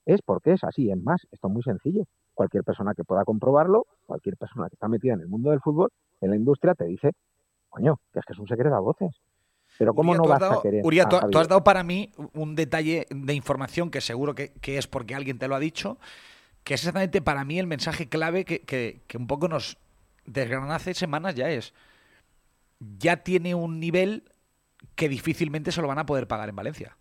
[0.05, 0.89] Es porque es así.
[0.91, 2.03] Es más, esto es muy sencillo.
[2.33, 5.89] Cualquier persona que pueda comprobarlo, cualquier persona que está metida en el mundo del fútbol,
[6.21, 7.11] en la industria, te dice,
[7.69, 9.15] coño, que es que es un secreto a voces.
[9.77, 10.85] Pero ¿cómo Uría, no vas dado- a querer?
[10.85, 14.77] Uría, tú, tú has dado para mí un detalle de información que seguro que, que
[14.77, 15.97] es porque alguien te lo ha dicho,
[16.63, 19.77] que es exactamente para mí el mensaje clave que, que- que un poco nos
[20.25, 21.73] desgranan hace semanas ya es,
[22.99, 24.23] ya tiene un nivel
[24.95, 26.97] que difícilmente se lo van a poder pagar en Valencia.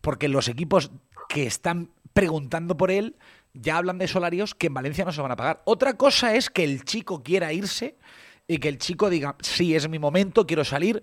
[0.00, 0.90] Porque los equipos
[1.28, 3.14] que están preguntando por él
[3.52, 5.60] ya hablan de salarios que en Valencia no se van a pagar.
[5.66, 7.98] Otra cosa es que el chico quiera irse
[8.48, 11.02] y que el chico diga, sí, es mi momento, quiero salir.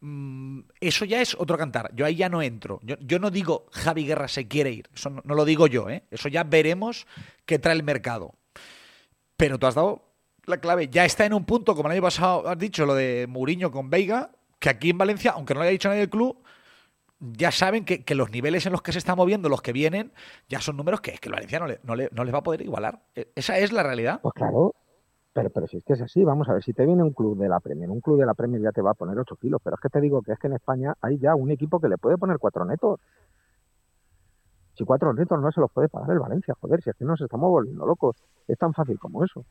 [0.00, 1.90] Mm, eso ya es otro cantar.
[1.94, 2.80] Yo ahí ya no entro.
[2.82, 4.88] Yo, yo no digo Javi Guerra se quiere ir.
[4.94, 6.04] Eso no, no lo digo yo, ¿eh?
[6.10, 7.06] Eso ya veremos
[7.44, 8.34] qué trae el mercado.
[9.36, 10.08] Pero tú has dado
[10.46, 10.88] la clave.
[10.88, 13.90] Ya está en un punto, como el año pasado has dicho, lo de Mourinho con
[13.90, 16.42] Veiga, que aquí en Valencia, aunque no lo haya dicho nadie del club,
[17.20, 20.12] ya saben que, que los niveles en los que se están moviendo, los que vienen,
[20.48, 22.38] ya son números que es que el Valencia no, le- no, le- no les va
[22.38, 23.00] a poder igualar.
[23.14, 24.20] E- Esa es la realidad.
[24.22, 24.74] Pues claro,
[25.32, 27.38] pero, pero si es que es así, vamos a ver, si te viene un club
[27.38, 29.60] de la Premier, un club de la Premier ya te va a poner 8 kilos,
[29.64, 31.88] pero es que te digo que es que en España hay ya un equipo que
[31.88, 33.00] le puede poner 4 netos.
[34.74, 37.20] Si 4 netos no se los puede pagar el Valencia, joder, si es que nos
[37.20, 39.44] estamos volviendo locos, es tan fácil como eso.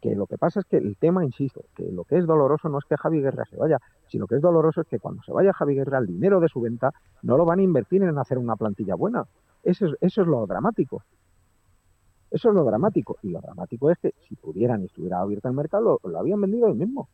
[0.00, 2.78] Que lo que pasa es que el tema, insisto, que lo que es doloroso no
[2.78, 3.78] es que Javi Guerra se vaya,
[4.08, 6.60] sino que es doloroso es que cuando se vaya Javi Guerra, el dinero de su
[6.60, 6.92] venta
[7.22, 9.24] no lo van a invertir en hacer una plantilla buena.
[9.62, 11.02] Eso es, eso es lo dramático.
[12.30, 13.18] Eso es lo dramático.
[13.22, 16.68] Y lo dramático es que si pudieran y estuviera abierto el mercado, lo, habían vendido
[16.68, 17.08] hoy mismo.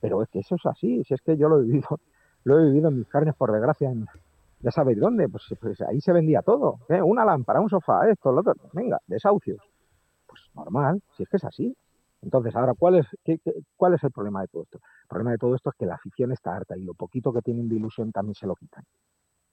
[0.00, 1.04] Pero es que eso es así.
[1.04, 1.88] Si es que yo lo he vivido,
[2.44, 3.92] lo he vivido en mis carnes, por desgracia,
[4.60, 5.28] ya sabéis dónde.
[5.28, 6.80] Pues, pues ahí se vendía todo.
[6.88, 7.00] ¿eh?
[7.00, 8.54] Una lámpara, un sofá, esto, lo otro.
[8.72, 9.71] Venga, desahucios.
[10.32, 11.76] Pues normal, si es que es así.
[12.22, 14.78] Entonces, ahora, ¿cuál es, qué- qué- ¿cuál es el problema de todo esto?
[14.78, 17.42] El problema de todo esto es que la afición está harta y lo poquito que
[17.42, 18.82] tienen de ilusión también se lo quitan.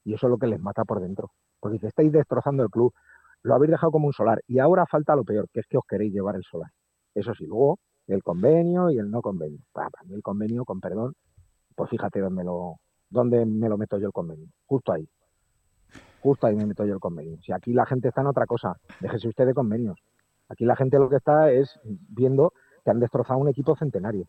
[0.05, 1.32] Y eso es lo que les mata por dentro.
[1.59, 2.93] Porque dice, estáis destrozando el club,
[3.43, 4.41] lo habéis dejado como un solar.
[4.47, 6.71] Y ahora falta lo peor, que es que os queréis llevar el solar.
[7.13, 9.59] Eso sí, luego el convenio y el no convenio.
[10.09, 11.13] El convenio, con perdón,
[11.75, 12.77] pues fíjate dónde, lo,
[13.09, 14.47] dónde me lo meto yo el convenio.
[14.67, 15.07] Justo ahí.
[16.19, 17.38] Justo ahí me meto yo el convenio.
[17.41, 19.97] Si aquí la gente está en otra cosa, déjese usted de convenios.
[20.49, 24.27] Aquí la gente lo que está es viendo que han destrozado un equipo centenario.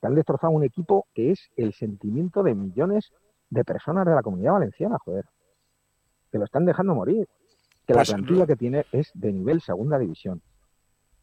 [0.00, 3.12] Que han destrozado un equipo que es el sentimiento de millones
[3.50, 5.26] de personas de la comunidad valenciana, joder.
[6.32, 7.28] Que lo están dejando morir.
[7.86, 10.40] Que Pues, la plantilla que tiene es de nivel segunda división.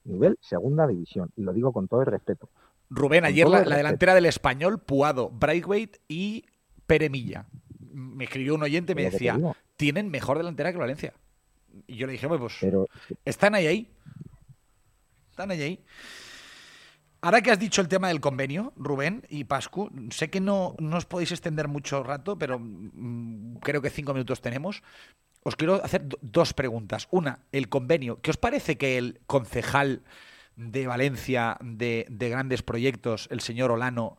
[0.03, 1.31] Nivel segunda división.
[1.35, 2.49] Y lo digo con todo el respeto.
[2.89, 6.45] Rubén, Con ayer la, la delantera del español, Puado, Braithwaite y
[6.85, 7.47] Peremilla.
[7.91, 9.39] Me escribió un oyente y me decía,
[9.77, 11.13] tienen mejor delantera que Valencia.
[11.87, 12.87] Y yo le dije, "Hombre, pues Pero
[13.25, 13.89] están ahí ahí.
[15.31, 15.83] Están ahí ahí.
[17.21, 20.97] Ahora que has dicho el tema del convenio, Rubén y Pascu, sé que no, no
[20.97, 24.83] os podéis extender mucho rato, pero mm, creo que cinco minutos tenemos.
[25.43, 27.07] Os quiero hacer do- dos preguntas.
[27.11, 28.21] Una, el convenio.
[28.21, 30.03] ¿Qué os parece que el concejal
[30.55, 34.17] de Valencia de, de grandes proyectos, el señor Olano,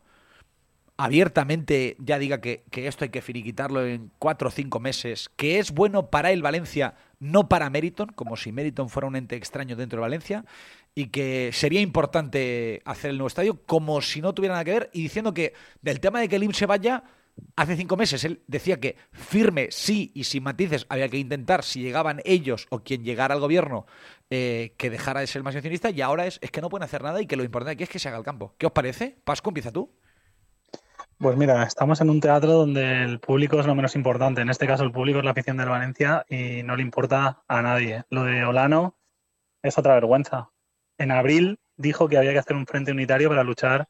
[0.96, 5.58] abiertamente ya diga que, que esto hay que finiquitarlo en cuatro o cinco meses, que
[5.58, 9.76] es bueno para el Valencia, no para Meriton, como si Meriton fuera un ente extraño
[9.76, 10.44] dentro de Valencia,
[10.94, 14.90] y que sería importante hacer el nuevo estadio como si no tuviera nada que ver,
[14.92, 17.04] y diciendo que del tema de que el IM se vaya,
[17.54, 21.82] hace cinco meses él decía que firme, sí y sin matices, había que intentar, si
[21.82, 23.86] llegaban ellos o quien llegara al gobierno,
[24.30, 27.02] eh, que dejara de ser más accionista, y ahora es, es que no pueden hacer
[27.02, 28.54] nada y que lo importante aquí es que se haga el campo.
[28.56, 29.18] ¿Qué os parece?
[29.24, 29.90] Pascu, empieza tú.
[31.18, 34.42] Pues mira, estamos en un teatro donde el público es lo menos importante.
[34.42, 37.62] En este caso, el público es la afición del Valencia y no le importa a
[37.62, 38.04] nadie.
[38.10, 38.96] Lo de Olano
[39.62, 40.50] es otra vergüenza.
[40.98, 43.88] En abril dijo que había que hacer un frente unitario para luchar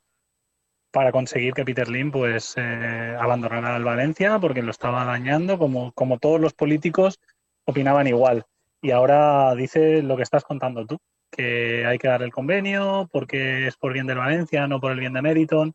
[0.92, 5.92] para conseguir que Peter Lim pues eh, abandonara el Valencia porque lo estaba dañando, como,
[5.92, 7.20] como todos los políticos
[7.64, 8.46] opinaban igual.
[8.80, 10.98] Y ahora dice lo que estás contando tú,
[11.30, 15.00] que hay que dar el convenio porque es por bien del Valencia, no por el
[15.00, 15.74] bien de Meriton.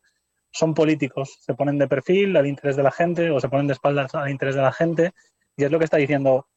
[0.52, 3.74] Son políticos, se ponen de perfil al interés de la gente o se ponen de
[3.74, 5.12] espaldas al interés de la gente.
[5.56, 6.48] Y es lo que está diciendo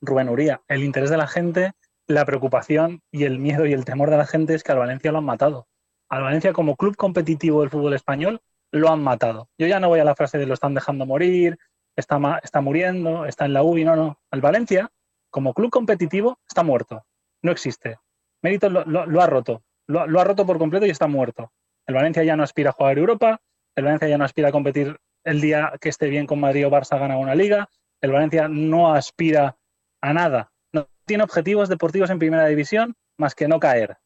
[0.00, 0.62] Rubén Uría.
[0.68, 1.72] El interés de la gente,
[2.06, 5.12] la preocupación y el miedo y el temor de la gente es que al Valencia
[5.12, 5.68] lo han matado
[6.14, 9.48] al Valencia como club competitivo del fútbol español lo han matado.
[9.58, 11.58] Yo ya no voy a la frase de lo están dejando morir,
[11.96, 14.18] está, está muriendo, está en la UBI, no, no.
[14.30, 14.90] Al Valencia,
[15.30, 17.04] como club competitivo, está muerto.
[17.42, 17.98] No existe.
[18.42, 19.62] Mérito lo, ha roto.
[19.86, 21.52] Lo, ha roto por completo y está muerto.
[21.86, 23.40] El Valencia ya no aspira a jugar Europa,
[23.74, 26.70] el Valencia ya no aspira a competir el día que esté bien con Madrid o
[26.70, 27.68] Barça gana una liga,
[28.00, 29.56] el Valencia no aspira
[30.00, 30.52] a nada.
[30.72, 33.98] No tiene objetivos deportivos en primera división más que no caer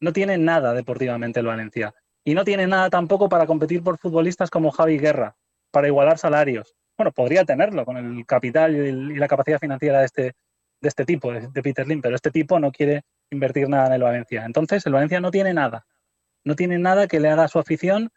[0.00, 1.94] no tiene nada deportivamente el Valencia.
[2.24, 5.36] Y no tiene nada tampoco para competir por futbolistas como Javi Guerra,
[5.70, 6.74] para igualar salarios.
[6.96, 10.22] Bueno, podría tenerlo con el capital y la capacidad financiera de este,
[10.80, 14.02] de este tipo, de, Peter Lim, pero este tipo no quiere invertir nada en el
[14.02, 14.44] Valencia.
[14.44, 15.86] Entonces, el Valencia no tiene nada.
[16.44, 18.10] No tiene nada que le haga a su afición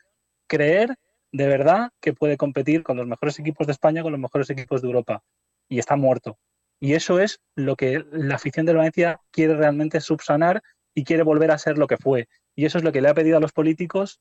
[0.48, 0.96] creer
[1.32, 4.82] de verdad que puede competir con los mejores equipos de España, con los mejores equipos
[4.82, 5.24] de Europa.
[5.68, 6.38] Y está muerto.
[6.80, 10.62] Y eso es lo que la afición del Valencia quiere realmente subsanar
[10.94, 12.28] y quiere volver a ser lo que fue.
[12.56, 14.20] Y eso es lo que le ha pedido a los políticos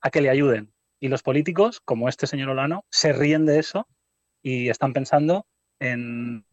[0.00, 0.72] a que le ayuden.
[1.00, 3.86] Y los políticos, como este señor Olano, se ríen de eso
[4.42, 5.46] y están pensando
[5.78, 6.44] en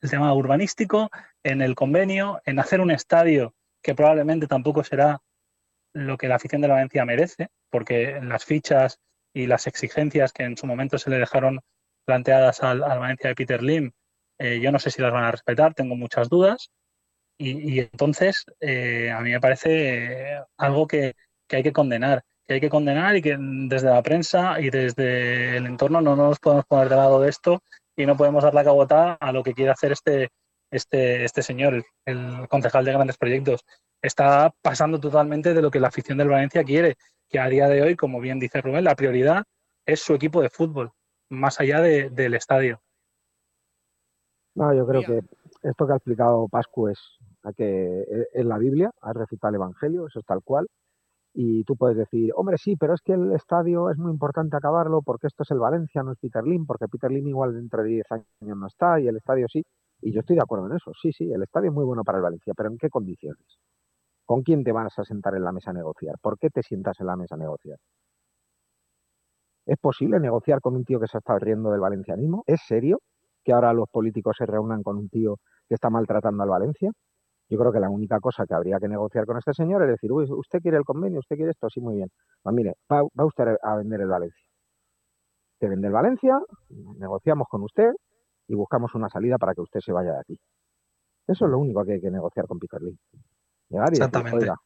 [0.00, 1.10] el tema urbanístico,
[1.42, 5.20] en el convenio, en hacer un estadio que probablemente tampoco será
[5.94, 8.98] lo que la afición de la Valencia merece, porque las fichas
[9.32, 11.60] y las exigencias que en su momento se le dejaron
[12.04, 13.92] planteadas al, Valencia de Peter Lim,
[14.38, 16.70] eh, yo no sé si las van a respetar, tengo muchas dudas,
[17.38, 21.14] y, entonces eh, a mí me parece algo que,
[21.50, 25.66] hay que condenar, que hay que condenar y que desde la prensa y desde el
[25.66, 27.62] entorno no nos podemos poner de lado de esto
[27.96, 30.30] y no podemos dar la cabota a lo que quiere hacer este,
[30.74, 33.64] este, este señor, el, concejal de grandes proyectos.
[34.02, 36.96] Está pasando totalmente de lo que la afición del Valencia quiere,
[37.28, 39.44] que a día de hoy, como bien dice Rubén, la prioridad
[39.86, 40.90] es su equipo de fútbol,
[41.30, 42.80] más allá del estadio.
[44.56, 45.20] No, yo creo que
[45.62, 46.98] esto que ha explicado Pascu es,
[47.56, 50.66] que es la Biblia, ha recitado el Evangelio, eso es tal cual.
[51.36, 55.02] Y tú puedes decir, hombre, sí, pero es que el estadio es muy importante acabarlo
[55.02, 57.88] porque esto es el Valencia, no es Peter Lim, porque Peter Lim igual dentro de
[57.88, 59.64] 10 años no está y el estadio sí.
[60.04, 60.92] Y yo estoy de acuerdo en eso.
[61.00, 63.58] Sí, sí, el estadio es muy bueno para el Valencia, pero ¿en qué condiciones?
[64.26, 66.16] ¿Con quién te vas a sentar en la mesa a negociar?
[66.20, 67.78] ¿Por qué te sientas en la mesa a negociar?
[69.64, 72.44] ¿Es posible negociar con un tío que se está riendo del valencianismo?
[72.46, 73.00] ¿Es serio
[73.42, 76.90] que ahora los políticos se reúnan con un tío que está maltratando al Valencia?
[77.48, 80.12] Yo creo que la única cosa que habría que negociar con este señor es decir,
[80.12, 82.10] Uy, usted quiere el convenio, usted quiere esto, sí, muy bien.
[82.42, 84.44] Pues mire, va, usted a vender el Valencia.
[85.58, 86.38] Te vende el Valencia,
[86.98, 87.90] negociamos con usted
[88.48, 90.40] y buscamos una salida para que usted se vaya de aquí.
[91.26, 92.98] Eso es lo único que hay que negociar con Peter Lee.
[93.70, 94.56] Llegar y decir, oiga,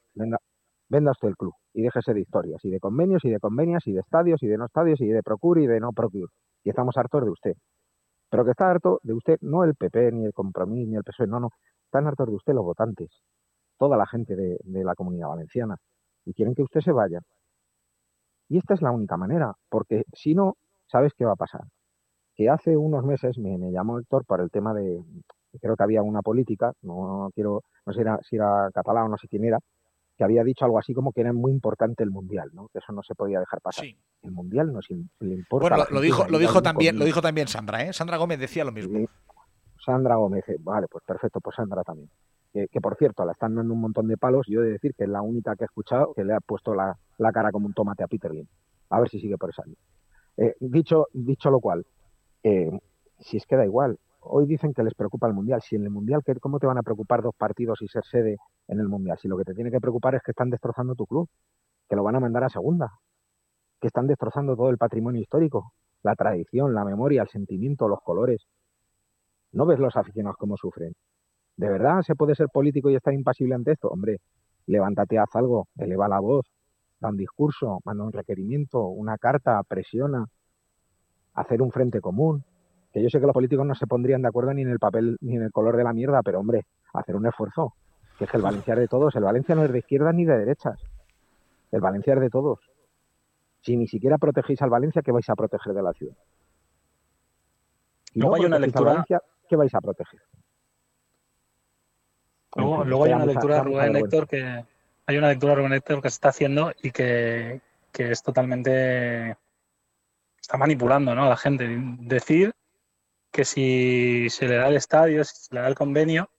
[0.88, 3.92] venda usted el club y déjese de historias, y de convenios, y de convenias, y
[3.92, 6.32] de estadios, y de no estadios, y de procure, y de no procure.
[6.64, 7.52] Y estamos hartos de usted.
[8.28, 11.28] Pero que está harto de usted, no el PP, ni el Compromís, ni el PSOE,
[11.28, 11.50] no, no.
[11.84, 13.10] Están hartos de usted los votantes,
[13.78, 15.76] toda la gente de, la comunidad valenciana.
[16.24, 17.20] Y quieren que usted se vaya.
[18.48, 20.56] Y esta es la única manera, porque si no,
[20.86, 21.62] ¿sabes qué va a pasar?
[22.38, 25.02] Que hace unos meses me, llamó Héctor para el tema de,
[25.60, 29.08] creo que había una política, no, quiero, no sé si era, si era catalán o
[29.08, 29.58] no sé quién era,
[30.16, 32.68] que había dicho algo así como que era muy importante el mundial, ¿no?
[32.72, 33.86] Que eso no se podía dejar pasar.
[34.22, 34.78] El mundial no
[35.20, 35.68] le importa.
[35.68, 37.92] Bueno, lo, dijo, lo dijo también, lo dijo también Sandra, ¿eh?
[37.92, 39.08] Sandra Gómez decía lo mismo.
[39.84, 42.08] Sandra Gómez, vale, pues perfecto, pues Sandra también.
[42.52, 44.46] Que, por cierto, la están dando un montón de palos.
[44.48, 46.74] Yo he de decir que es la única que he escuchado que le ha puesto
[46.74, 46.96] la,
[47.32, 48.46] cara como un tomate a Peter Lim.
[48.90, 49.78] A ver si sigue por esa línea.
[50.36, 51.86] Eh, dicho, dicho lo cual,
[52.42, 52.70] eh,
[53.20, 55.62] si es que da igual, hoy dicen que les preocupa el Mundial.
[55.62, 58.36] Si en el Mundial, ¿cómo te van a preocupar dos partidos y ser sede
[58.68, 59.18] en el Mundial?
[59.18, 61.28] Si lo que te tiene que preocupar es que están destrozando tu club,
[61.88, 62.92] que lo van a mandar a segunda,
[63.80, 65.72] que están destrozando todo el patrimonio histórico,
[66.02, 68.46] la tradición, la memoria, el sentimiento, los colores.
[69.52, 70.94] ¿No ves los aficionados cómo sufren?
[71.56, 73.88] ¿De verdad se puede ser político y estar impasible ante esto?
[73.88, 74.20] Hombre,
[74.66, 76.46] levántate, haz algo, eleva la voz,
[77.00, 80.26] da un discurso, manda un requerimiento, una carta, presiona,
[81.40, 82.44] hacer un frente común,
[82.92, 85.16] que yo sé que los políticos no se pondrían de acuerdo ni en el papel
[85.20, 87.74] ni en el color de la mierda, pero hombre, hacer un esfuerzo.
[88.18, 89.14] Que es que el Valencia es de todos.
[89.14, 90.80] El Valencia no es de izquierdas ni de derechas.
[91.70, 92.58] El Valencia es de todos.
[93.60, 96.16] Si ni siquiera protegéis al Valencia, ¿qué vais a proteger de la ciudad?
[98.14, 99.04] luego hay una lectura.
[99.48, 100.20] ¿Qué vais a proteger?
[102.56, 104.64] Luego, hay una lectura, Rubén Héctor, que
[105.06, 107.60] hay una lectura Rubén Héctor que se está haciendo y que,
[107.92, 109.36] que es totalmente
[110.48, 111.26] está manipulando ¿no?
[111.26, 111.68] a la gente.
[112.00, 112.54] Decir
[113.30, 116.30] que si se le da el estadio, si se le da el convenio,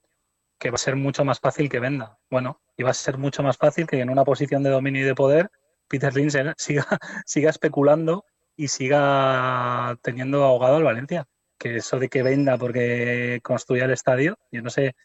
[0.58, 2.18] que va a ser mucho más fácil que venda.
[2.28, 5.04] Bueno, y va a ser mucho más fácil que en una posición de dominio y
[5.04, 5.48] de poder
[5.86, 8.24] Peter Lynch siga, siga especulando
[8.56, 11.26] y siga teniendo ahogado al Valencia.
[11.56, 14.96] Que eso de que venda porque construya el estadio, yo no sé,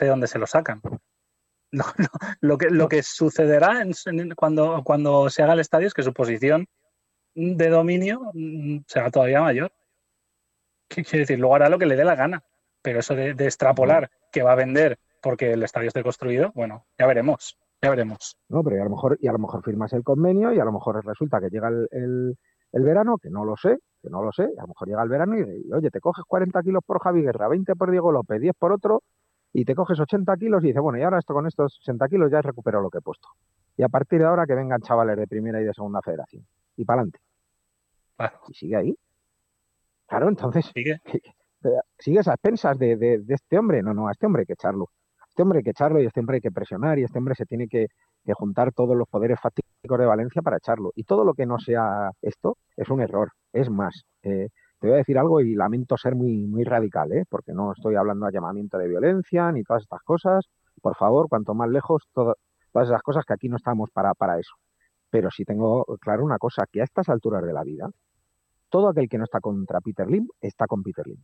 [0.00, 0.80] dónde se lo sacan.
[2.40, 3.84] lo, que, lo que sucederá
[4.36, 6.66] cuando, cuando se haga el estadio es que su posición
[7.34, 9.72] de dominio mm, será todavía mayor.
[10.88, 11.38] ¿Qué quiere decir?
[11.38, 12.42] Luego hará lo que le dé la gana.
[12.82, 17.06] Pero eso de, extrapolar que va a vender porque el estadio esté construido, bueno, ya
[17.06, 17.58] veremos.
[17.80, 18.36] Ya veremos.
[18.50, 20.64] No, pero y a lo mejor, y a lo mejor firmas el convenio y a
[20.64, 22.36] lo mejor resulta que llega el,
[22.72, 25.38] verano, que no lo sé, que no lo sé, a lo mejor llega el verano
[25.38, 28.72] y, oye, te coges 40 kilos por Javi Guerra, 20 por Diego López, 10 por
[28.72, 29.02] otro,
[29.54, 32.30] y te coges 80 kilos y dices, bueno, y ahora esto con estos 60 kilos
[32.30, 33.28] ya he recuperado lo que he puesto.
[33.78, 36.46] Y a partir de ahora que vengan chavales de primera y de segunda federación.
[36.76, 37.20] Y para adelante.
[38.48, 38.96] Y sigue ahí.
[40.06, 40.98] Claro, entonces, ¿Sigue?
[41.98, 43.82] ¿sigues a expensas de, de, este hombre?
[43.82, 44.90] No, no, a este hombre hay que echarlo.
[45.20, 47.06] A este hombre hay que echarlo y a este hombre hay que presionar y a
[47.06, 47.86] este hombre se tiene que,
[48.34, 50.92] juntar todos los poderes fácticos de Valencia para echarlo.
[50.94, 53.32] Y todo lo que no sea esto es un error.
[53.52, 54.48] Es más, eh,
[54.80, 57.24] te voy a decir algo y lamento ser muy, muy radical, ¿eh?
[57.28, 60.46] porque no estoy hablando de llamamiento de violencia ni todas estas cosas.
[60.80, 62.36] Por favor, cuanto más lejos, todas
[62.74, 64.54] esas cosas que aquí no estamos para, para eso.
[65.14, 67.88] Pero sí tengo claro una cosa, que a estas alturas de la vida,
[68.68, 71.22] todo aquel que no está contra Peter Lim está con Peter Lim.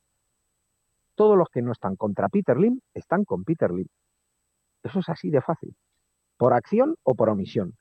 [1.16, 3.88] Todos los que no están contra Peter Lim están con Peter Lim.
[4.84, 5.74] Eso es así de fácil.
[6.36, 7.74] Por acción o por omisión.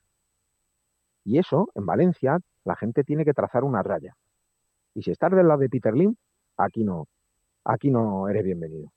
[1.22, 4.16] Y eso, en Valencia, la gente tiene que trazar una raya.
[4.94, 6.16] Y si estás del lado de Peter Lim,
[6.56, 7.06] aquí no,
[7.62, 8.90] aquí no eres bienvenido.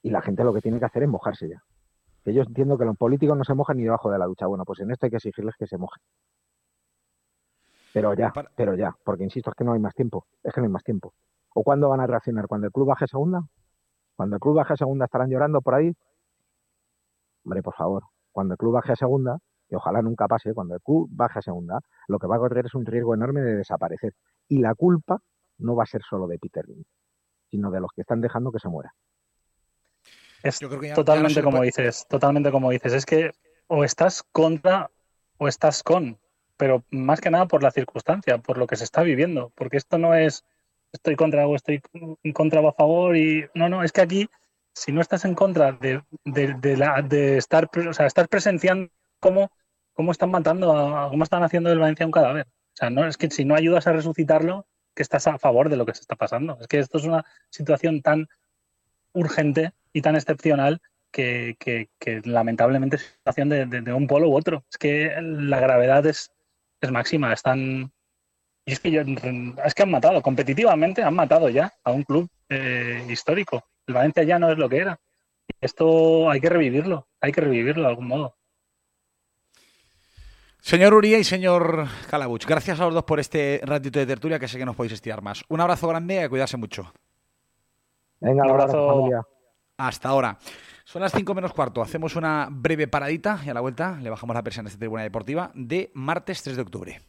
[0.00, 1.62] Y la gente lo que tiene que hacer es mojarse ya.
[2.26, 4.48] Que yo entiendo que los políticos no se mojan ni debajo de la ducha.
[4.48, 6.02] Bueno, pues en esto hay que exigirles que se mojen.
[7.94, 10.64] Pero ya, pero ya, porque insisto, es que no hay más tiempo, es que no
[10.64, 11.14] hay más tiempo.
[11.54, 12.48] ¿O cuándo van a reaccionar?
[12.48, 13.42] ¿Cuando el club baje a segunda?
[14.16, 15.92] ¿Cuando el club baje a segunda estarán llorando por ahí?
[17.44, 18.02] Hombre, por favor,
[18.32, 21.42] cuando el club baje a segunda, y ojalá nunca pase, cuando el club baje a
[21.42, 24.14] segunda, lo que va a correr es un riesgo enorme de desaparecer.
[24.48, 25.20] Y la culpa
[25.58, 26.88] no va a ser solo de Peter Lynch,
[27.52, 28.92] sino de los que están dejando que se muera.
[30.42, 30.60] Es
[30.94, 32.92] totalmente como dices, totalmente como dices.
[32.92, 33.32] Es que
[33.66, 34.90] o estás contra
[35.38, 36.18] o estás con
[36.56, 39.98] pero más que nada por la circunstancia, por lo que se está viviendo, porque esto
[39.98, 40.44] no es
[40.92, 41.82] estoy contra o estoy
[42.22, 44.28] en contra o a favor y no, no, es que aquí
[44.72, 49.50] si no estás en contra de, de, la, de estar, o sea, estás presenciando cómo,
[49.94, 52.46] cómo están matando, a, cómo están haciendo del Valencia un cadáver.
[52.46, 55.76] O sea, no es que si no ayudas a resucitarlo, que estás a favor de
[55.76, 56.58] lo que se está pasando.
[56.60, 58.28] Es que esto es una situación tan
[59.16, 61.88] urgente y tan excepcional que,
[62.24, 64.64] lamentablemente es situación de, un polo u otro.
[64.70, 66.30] Es que la gravedad es,
[66.80, 67.32] es máxima.
[67.32, 67.90] Están.
[68.64, 73.04] Y es que, es que han matado, competitivamente han matado ya a un club eh,
[73.08, 73.64] histórico.
[73.86, 74.98] El Valencia ya no es lo que era.
[75.60, 78.36] Esto hay que revivirlo, hay que revivirlo de algún modo.
[80.60, 84.48] Señor Uría y señor Calabuch, gracias a los dos por este ratito de tertulia que
[84.48, 85.44] sé que nos podéis estirar más.
[85.48, 86.92] Un abrazo grande y cuidarse mucho.
[88.20, 89.10] Venga, un abrazo.
[89.78, 90.38] Hasta ahora.
[90.84, 91.82] Son las 5 menos cuarto.
[91.82, 95.02] Hacemos una breve paradita y a la vuelta le bajamos la presión a esta tribuna
[95.02, 97.02] deportiva de martes 3 de octubre.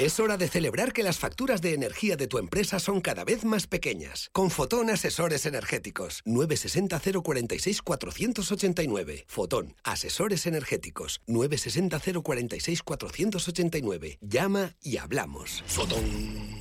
[0.00, 3.44] Es hora de celebrar que las facturas de energía de tu empresa son cada vez
[3.44, 4.30] más pequeñas.
[4.32, 6.22] Con Fotón Asesores Energéticos.
[6.24, 9.26] 960 046 489.
[9.28, 11.20] Fotón Asesores Energéticos.
[11.26, 14.18] 960 046 489.
[14.22, 15.62] Llama y hablamos.
[15.66, 16.59] Fotón.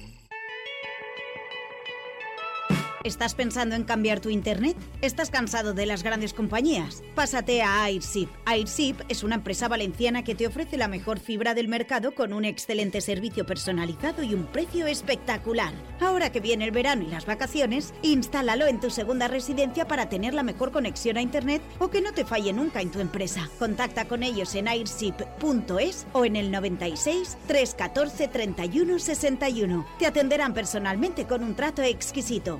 [3.05, 4.75] ¿Estás pensando en cambiar tu internet?
[5.01, 7.01] ¿Estás cansado de las grandes compañías?
[7.15, 8.27] Pásate a Airship.
[8.45, 12.43] Airship es una empresa valenciana que te ofrece la mejor fibra del mercado con un
[12.43, 15.73] excelente servicio personalizado y un precio espectacular.
[16.01, 20.33] Ahora que viene el verano y las vacaciones, instálalo en tu segunda residencia para tener
[20.33, 23.49] la mejor conexión a internet o que no te falle nunca en tu empresa.
[23.59, 29.85] Contacta con ellos en airship.es o en el 96 314 31 61.
[29.97, 32.59] Te atenderán personalmente con un trato exquisito.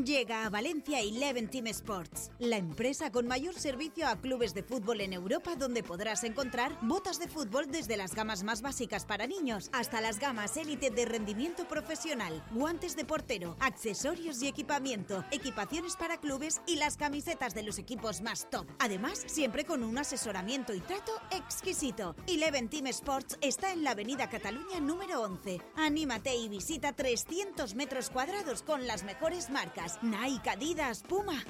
[0.04, 5.00] Llega a Valencia Eleven Team Sports, la empresa con mayor servicio a clubes de fútbol
[5.00, 9.70] en Europa donde podrás encontrar botas de fútbol desde las gamas más básicas para niños
[9.72, 16.18] hasta las gamas élite de rendimiento profesional, guantes de portero, accesorios y equipamiento, equipaciones para
[16.18, 18.68] clubes y las camisetas de los equipos más top.
[18.80, 22.14] Además, siempre con un asesoramiento y trato exquisito.
[22.28, 25.62] Eleven Team Sports está en la Avenida Cataluña número 11.
[25.78, 31.44] Anímate y visita 300 metros cuadrados con las mejores marcas Nike, Adidas, Puma.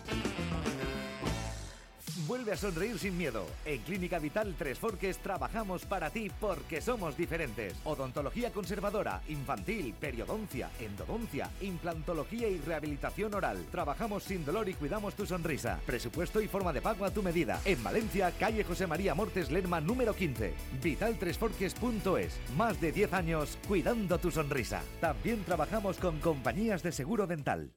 [2.27, 3.45] Vuelve a sonreír sin miedo.
[3.65, 7.75] En Clínica Vital Tres Forques trabajamos para ti porque somos diferentes.
[7.83, 13.65] Odontología conservadora, infantil, periodoncia, endodoncia, implantología y rehabilitación oral.
[13.71, 15.81] Trabajamos sin dolor y cuidamos tu sonrisa.
[15.85, 17.59] Presupuesto y forma de pago a tu medida.
[17.65, 20.53] En Valencia, calle José María Mortes Lerma número 15.
[20.81, 22.39] Vitaltresforques.es.
[22.57, 24.81] Más de 10 años cuidando tu sonrisa.
[25.01, 27.73] También trabajamos con compañías de seguro dental.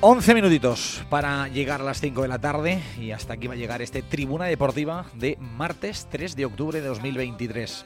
[0.00, 3.56] Once minutitos para llegar a las 5 de la tarde y hasta aquí va a
[3.56, 7.84] llegar este Tribuna Deportiva de martes 3 de octubre de 2023.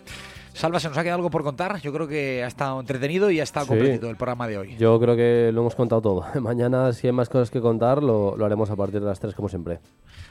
[0.54, 1.80] Salva, ¿se nos ha quedado algo por contar?
[1.80, 3.70] Yo creo que ha estado entretenido y ha estado Sí.
[3.70, 4.76] completito el programa de hoy.
[4.76, 6.24] Yo creo que lo hemos contado todo.
[6.40, 9.34] Mañana, si hay más cosas que contar, lo, lo haremos a partir de las 3,
[9.34, 9.80] como siempre.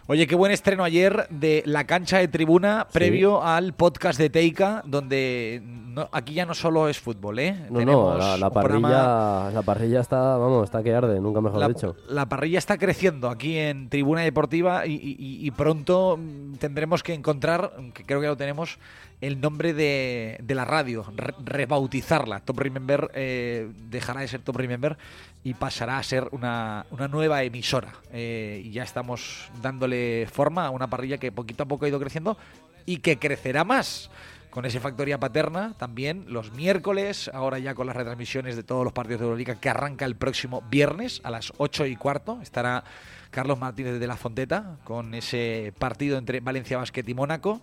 [0.08, 4.84] Oye, qué buen estreno ayer de la cancha de tribuna previo al podcast de Teika,
[4.86, 7.54] donde no- aquí ya no solo es fútbol, ¿eh?
[7.70, 11.40] No, no, Tenemos la, la programa- parrilla, la parrilla está, vamos, está que arde, nunca
[11.42, 11.96] mejor la, dicho.
[12.10, 16.20] la parrilla está creciendo aquí en Tribuna Deportiva y, y- y pronto
[16.60, 18.80] tendremos que encontrar, que creo que lo tenemos,
[19.22, 22.40] el nombre de, de la radio, re- rebautizarla.
[22.42, 24.98] Top Remember eh, dejará de ser Top Remember
[25.44, 27.94] y pasará a ser una, una nueva emisora.
[28.12, 32.00] Eh, y ya estamos dándole forma a una parrilla que poquito a poco ha ido
[32.00, 32.38] creciendo
[32.86, 34.10] y que crecerá más
[34.50, 38.92] con ese Factoría Paterna también los miércoles, ahora ya con las retransmisiones de todos los
[38.92, 42.40] partidos de Euroliga que arranca el próximo viernes a las 8 y cuarto.
[42.42, 42.84] Estará
[43.30, 47.62] Carlos Martínez de la Fonteta con ese partido entre Valencia Basket y Mónaco.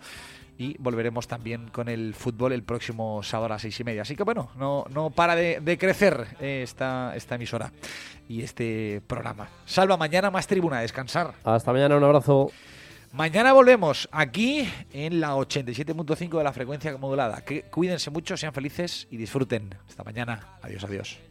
[0.59, 4.03] Y volveremos también con el fútbol el próximo sábado a las seis y media.
[4.03, 7.73] Así que bueno, no, no para de, de crecer eh, esta, esta emisora
[8.29, 9.49] y este programa.
[9.65, 11.35] Salva mañana más tribuna, descansar.
[11.45, 12.51] Hasta mañana, un abrazo.
[13.13, 17.43] Mañana volvemos aquí en la 87.5 de la frecuencia modulada.
[17.43, 19.75] Que cuídense mucho, sean felices y disfruten.
[19.89, 20.59] Hasta mañana.
[20.61, 21.28] Adiós, adiós.